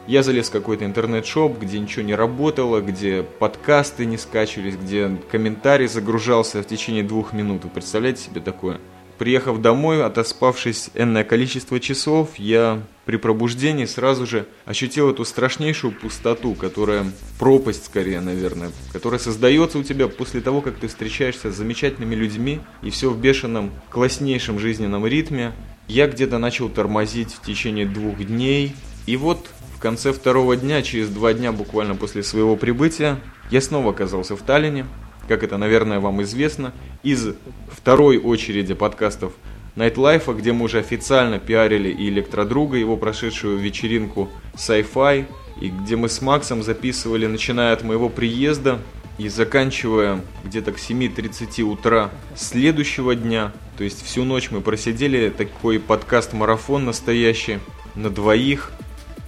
Я 0.08 0.24
залез 0.24 0.48
в 0.48 0.52
какой-то 0.54 0.86
интернет-шоп, 0.86 1.60
где 1.60 1.80
ничего 1.80 2.04
не 2.04 2.16
работало, 2.16 2.80
где 2.80 3.24
подкасты 3.24 4.06
не 4.06 4.18
скачивались, 4.18 4.78
где 4.78 5.12
комментарий 5.30 5.88
загружался 5.88 6.64
в 6.64 6.68
течение 6.68 7.04
двух 7.04 7.34
минут. 7.34 7.66
Вы 7.66 7.70
представляете 7.72 8.24
себе 8.24 8.40
такое? 8.40 8.80
Приехав 9.18 9.60
домой, 9.62 10.06
отоспавшись 10.06 10.92
энное 10.94 11.26
количество 11.26 11.78
часов, 11.82 12.38
я 12.38 12.82
при 13.04 13.18
пробуждении 13.18 13.84
сразу 13.84 14.26
же 14.26 14.46
ощутил 14.64 15.10
эту 15.10 15.26
страшнейшую 15.26 15.92
пустоту, 15.92 16.54
которая, 16.54 17.06
пропасть 17.38 17.86
скорее, 17.86 18.22
наверное, 18.22 18.72
которая 18.94 19.20
создается 19.20 19.78
у 19.78 19.84
тебя 19.84 20.08
после 20.08 20.40
того, 20.40 20.62
как 20.62 20.76
ты 20.76 20.88
встречаешься 20.88 21.52
с 21.52 21.56
замечательными 21.56 22.16
людьми 22.16 22.62
и 22.82 22.92
все 22.92 23.10
в 23.10 23.20
бешеном, 23.20 23.72
класснейшем 23.90 24.58
жизненном 24.58 25.06
ритме. 25.06 25.52
Я 25.90 26.08
где-то 26.08 26.38
начал 26.38 26.70
тормозить 26.70 27.34
в 27.34 27.46
течение 27.46 27.86
двух 27.86 28.24
дней, 28.24 28.74
и 29.08 29.18
вот 29.18 29.50
в 29.78 29.80
конце 29.80 30.12
второго 30.12 30.56
дня, 30.56 30.82
через 30.82 31.10
два 31.10 31.34
дня 31.34 31.52
буквально 31.52 31.96
после 31.96 32.24
своего 32.24 32.56
прибытия, 32.56 33.20
я 33.52 33.62
снова 33.62 33.92
оказался 33.92 34.36
в 34.36 34.42
Таллине, 34.42 34.88
как 35.28 35.44
это, 35.44 35.58
наверное, 35.58 36.00
вам 36.00 36.24
известно, 36.24 36.74
из 37.04 37.36
второй 37.72 38.18
очереди 38.18 38.74
подкастов 38.74 39.34
Nightlife, 39.76 40.36
где 40.36 40.52
мы 40.52 40.66
уже 40.66 40.80
официально 40.80 41.38
пиарили 41.38 41.90
и 41.90 42.10
Электродруга, 42.10 42.78
его 42.78 42.98
прошедшую 42.98 43.60
вечеринку 43.60 44.30
Sci-Fi, 44.56 45.28
и 45.62 45.70
где 45.70 45.96
мы 45.96 46.10
с 46.10 46.24
Максом 46.24 46.64
записывали, 46.64 47.28
начиная 47.28 47.74
от 47.74 47.84
моего 47.84 48.10
приезда 48.10 48.80
и 49.20 49.30
заканчивая 49.30 50.22
где-то 50.44 50.72
к 50.72 50.78
7.30 50.78 51.62
утра 51.62 52.10
следующего 52.36 53.14
дня. 53.14 53.52
То 53.78 53.84
есть 53.84 54.04
всю 54.04 54.24
ночь 54.24 54.50
мы 54.50 54.62
просидели, 54.62 55.30
такой 55.30 55.80
подкаст-марафон 55.80 56.86
настоящий, 56.86 57.60
на 57.94 58.10
двоих, 58.10 58.72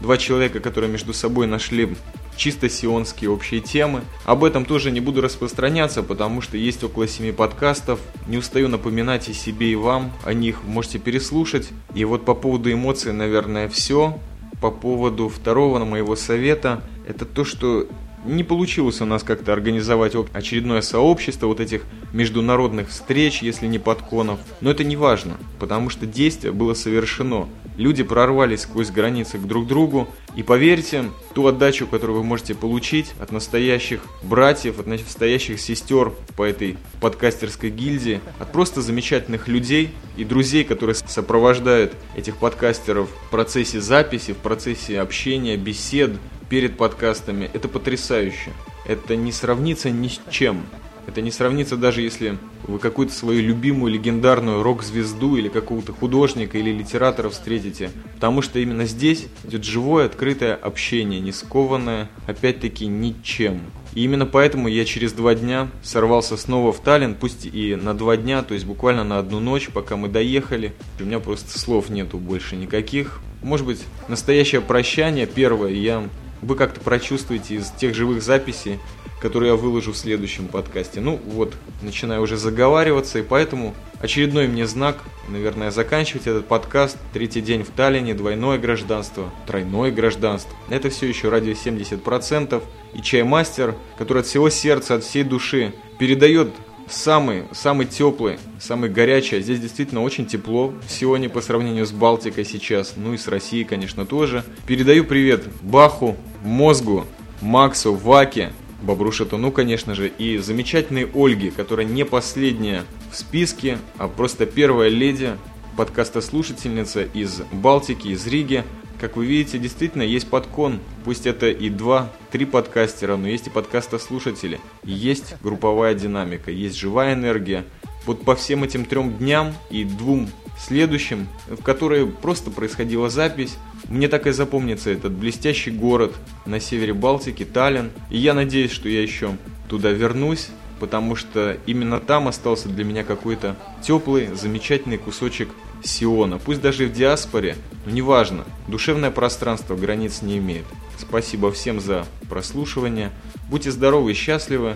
два 0.02 0.18
человека, 0.18 0.60
которые 0.60 0.92
между 0.92 1.14
собой 1.14 1.48
нашли 1.48 1.90
чисто 2.36 2.70
сионские 2.70 3.30
общие 3.30 3.60
темы. 3.60 4.02
Об 4.26 4.44
этом 4.44 4.66
тоже 4.66 4.92
не 4.92 5.02
буду 5.02 5.22
распространяться, 5.22 6.04
потому 6.04 6.42
что 6.42 6.58
есть 6.58 6.84
около 6.84 7.08
7 7.08 7.34
подкастов. 7.34 8.00
Не 8.28 8.38
устаю 8.38 8.70
напоминать 8.70 9.28
и 9.30 9.34
себе, 9.34 9.72
и 9.72 9.76
вам 9.76 10.14
о 10.24 10.34
них. 10.34 10.64
Можете 10.64 11.00
переслушать. 11.00 11.70
И 11.94 12.06
вот 12.06 12.26
по 12.26 12.34
поводу 12.34 12.72
эмоций, 12.72 13.12
наверное, 13.12 13.68
все. 13.68 14.18
По 14.62 14.72
поводу 14.72 15.30
второго 15.30 15.84
моего 15.86 16.16
совета, 16.16 16.82
это 17.08 17.26
то, 17.26 17.46
что 17.46 17.88
не 18.26 18.44
получилось 18.44 19.02
у 19.02 19.06
нас 19.06 19.24
как-то 19.24 19.54
организовать 19.54 20.14
очередное 20.34 20.82
сообщество 20.82 21.48
вот 21.48 21.60
этих 21.60 21.84
международных 22.14 22.90
встреч, 22.90 23.42
если 23.42 23.68
не 23.68 23.80
подконов. 23.80 24.40
Но 24.62 24.72
это 24.72 24.84
не 24.84 24.98
важно, 24.98 25.38
потому 25.60 25.90
что 25.90 26.06
действие 26.06 26.52
было 26.52 26.74
совершено. 26.74 27.48
Люди 27.78 28.04
прорвались 28.04 28.62
сквозь 28.62 28.92
границы 28.92 29.38
к 29.38 29.44
друг 29.44 29.66
другу. 29.66 30.10
И 30.36 30.44
поверьте, 30.44 31.06
ту 31.34 31.48
отдачу, 31.48 31.88
которую 31.88 32.20
вы 32.20 32.26
можете 32.26 32.54
получить 32.54 33.14
от 33.20 33.32
настоящих 33.32 34.02
братьев, 34.22 34.80
от 34.80 34.88
настоящих 34.88 35.62
сестер 35.62 36.12
по 36.36 36.44
этой 36.44 36.78
подкастерской 37.00 37.70
гильдии, 37.70 38.20
от 38.38 38.52
просто 38.52 38.82
замечательных 38.82 39.48
людей 39.48 39.92
и 40.18 40.26
друзей, 40.26 40.66
которые 40.66 40.96
сопровождают 40.96 41.94
этих 42.18 42.36
подкастеров 42.36 43.10
в 43.10 43.32
процессе 43.32 43.80
записи, 43.80 44.34
в 44.34 44.38
процессе 44.38 45.00
общения, 45.00 45.56
бесед, 45.56 46.12
перед 46.50 46.78
подкастами. 46.78 47.50
Это 47.54 47.68
потрясающе. 47.68 48.52
Это 48.86 49.16
не 49.16 49.32
сравнится 49.32 49.90
ни 49.90 50.08
с 50.08 50.20
чем. 50.30 50.66
Это 51.08 51.22
не 51.22 51.32
сравнится 51.32 51.76
даже 51.76 52.02
если 52.02 52.38
вы 52.68 52.78
какую-то 52.78 53.14
свою 53.14 53.42
любимую 53.42 53.92
легендарную 53.92 54.62
рок-звезду 54.62 55.38
или 55.38 55.50
какого-то 55.50 55.92
художника 55.92 56.60
или 56.60 56.72
литератора 56.72 57.30
встретите. 57.30 57.90
Потому 58.14 58.44
что 58.44 58.60
именно 58.60 58.86
здесь 58.86 59.26
идет 59.44 59.64
живое, 59.64 60.06
открытое 60.06 60.54
общение, 60.54 61.20
не 61.20 61.32
скованное, 61.32 62.10
опять-таки, 62.28 62.86
ничем. 62.86 63.62
И 63.96 64.04
именно 64.04 64.28
поэтому 64.28 64.68
я 64.68 64.86
через 64.86 65.14
два 65.14 65.34
дня 65.34 65.70
сорвался 65.82 66.38
снова 66.38 66.72
в 66.72 66.80
Таллин, 66.80 67.16
пусть 67.16 67.48
и 67.48 67.76
на 67.76 67.96
два 67.96 68.16
дня, 68.16 68.44
то 68.44 68.54
есть 68.54 68.68
буквально 68.68 69.04
на 69.04 69.18
одну 69.18 69.40
ночь, 69.40 69.70
пока 69.74 69.96
мы 69.96 70.10
доехали. 70.10 70.74
У 71.00 71.04
меня 71.06 71.20
просто 71.20 71.58
слов 71.58 71.90
нету 71.90 72.20
больше 72.20 72.56
никаких. 72.56 73.20
Может 73.42 73.66
быть, 73.66 73.84
настоящее 74.10 74.62
прощание 74.62 75.26
первое 75.26 75.72
я 75.72 76.08
вы 76.42 76.56
как-то 76.56 76.80
прочувствуете 76.80 77.56
из 77.56 77.70
тех 77.72 77.96
живых 77.96 78.22
записей, 78.22 78.80
которые 79.22 79.52
я 79.52 79.56
выложу 79.56 79.92
в 79.92 79.98
следующем 79.98 80.48
подкасте. 80.48 81.02
Ну 81.02 81.20
вот, 81.26 81.54
начинаю 81.82 82.22
уже 82.22 82.38
заговариваться, 82.38 83.20
и 83.20 83.22
поэтому 83.22 83.76
очередной 84.00 84.48
мне 84.48 84.66
знак, 84.66 85.00
наверное, 85.28 85.72
заканчивать 85.72 86.28
этот 86.28 86.48
подкаст. 86.48 86.98
Третий 87.14 87.42
день 87.42 87.64
в 87.64 87.70
Таллине, 87.70 88.14
двойное 88.14 88.58
гражданство, 88.58 89.30
тройное 89.46 89.92
гражданство. 89.92 90.56
Это 90.70 90.90
все 90.90 91.08
еще 91.08 91.30
радио 91.30 91.52
70%. 91.52 92.64
И 92.94 93.02
чаймастер, 93.02 93.76
который 93.98 94.22
от 94.22 94.26
всего 94.26 94.50
сердца, 94.50 94.96
от 94.96 95.04
всей 95.04 95.24
души 95.24 95.74
передает 96.00 96.52
самый, 96.90 97.46
самый 97.52 97.86
теплый, 97.86 98.40
самый 98.60 98.90
горячий. 98.90 99.38
А 99.38 99.42
здесь 99.42 99.60
действительно 99.60 100.04
очень 100.04 100.26
тепло 100.26 100.74
сегодня 100.88 101.30
по 101.30 101.42
сравнению 101.42 101.86
с 101.86 101.92
Балтикой 101.92 102.46
сейчас, 102.46 102.94
ну 102.96 103.14
и 103.14 103.18
с 103.18 103.28
Россией, 103.28 103.64
конечно, 103.64 104.06
тоже. 104.06 104.44
Передаю 104.68 105.06
привет 105.06 105.46
Баху, 105.62 106.18
Мозгу, 106.44 107.06
Максу, 107.42 107.94
Ваке, 107.94 108.52
Бобруша 108.82 109.26
ну 109.32 109.52
конечно 109.52 109.94
же, 109.96 110.08
и 110.08 110.38
замечательной 110.38 111.10
Ольге, 111.14 111.52
которая 111.52 111.86
не 111.86 112.06
последняя 112.06 112.84
в 113.12 113.18
списке, 113.18 113.78
а 113.98 114.08
просто 114.08 114.46
первая 114.46 114.90
леди, 114.90 115.36
подкаста 115.80 116.20
слушательница 116.20 117.04
из 117.04 117.42
Балтики, 117.54 118.10
из 118.10 118.28
Риги. 118.28 118.66
Как 119.00 119.16
вы 119.16 119.26
видите, 119.26 119.58
действительно 119.58 120.02
есть 120.02 120.30
подкон. 120.30 120.82
Пусть 121.06 121.26
это 121.26 121.50
и 121.50 121.70
два-три 121.70 122.44
подкастера, 122.44 123.16
но 123.16 123.30
есть 123.30 123.48
и 123.48 123.50
подкаста-слушатели. 123.50 124.60
Есть 124.84 125.36
групповая 125.42 125.94
динамика, 125.94 126.52
есть 126.52 126.76
живая 126.76 127.14
энергия. 127.14 127.64
Вот 128.06 128.26
по 128.26 128.36
всем 128.36 128.66
этим 128.66 128.84
трем 128.84 129.18
дням 129.20 129.54
и 129.70 129.86
двум 129.86 130.28
следующим, 130.58 131.30
в 131.48 131.64
которые 131.64 132.08
просто 132.08 132.52
происходила 132.52 133.10
запись, 133.10 133.56
мне 133.88 134.10
так 134.10 134.28
и 134.28 134.32
запомнится 134.32 134.90
этот 134.90 135.14
блестящий 135.14 135.72
город 135.72 136.14
на 136.46 136.60
севере 136.60 136.94
Балтики, 136.94 137.46
Таллин. 137.46 137.92
И 138.10 138.18
я 138.18 138.34
надеюсь, 138.34 138.72
что 138.72 138.90
я 138.90 139.02
еще 139.02 139.38
туда 139.70 139.92
вернусь, 139.92 140.50
потому 140.82 141.16
что 141.16 141.58
именно 141.68 142.02
там 142.02 142.28
остался 142.28 142.68
для 142.68 142.84
меня 142.84 143.06
какой-то 143.06 143.56
теплый, 143.82 144.28
замечательный 144.36 144.98
кусочек 144.98 145.48
Сиона, 145.84 146.38
пусть 146.38 146.62
даже 146.62 146.88
в 146.88 146.94
диаспоре, 146.94 147.56
но 147.86 147.92
неважно, 147.92 148.46
душевное 148.68 149.12
пространство 149.12 149.76
границ 149.76 150.22
не 150.22 150.38
имеет. 150.38 150.66
Спасибо 150.98 151.52
всем 151.52 151.80
за 151.80 152.06
прослушивание, 152.30 153.12
будьте 153.50 153.72
здоровы 153.72 154.12
и 154.12 154.16
счастливы, 154.16 154.76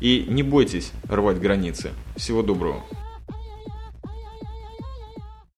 и 0.00 0.24
не 0.28 0.42
бойтесь 0.42 0.92
рвать 1.08 1.40
границы. 1.40 1.90
Всего 2.16 2.42
доброго. 2.42 2.84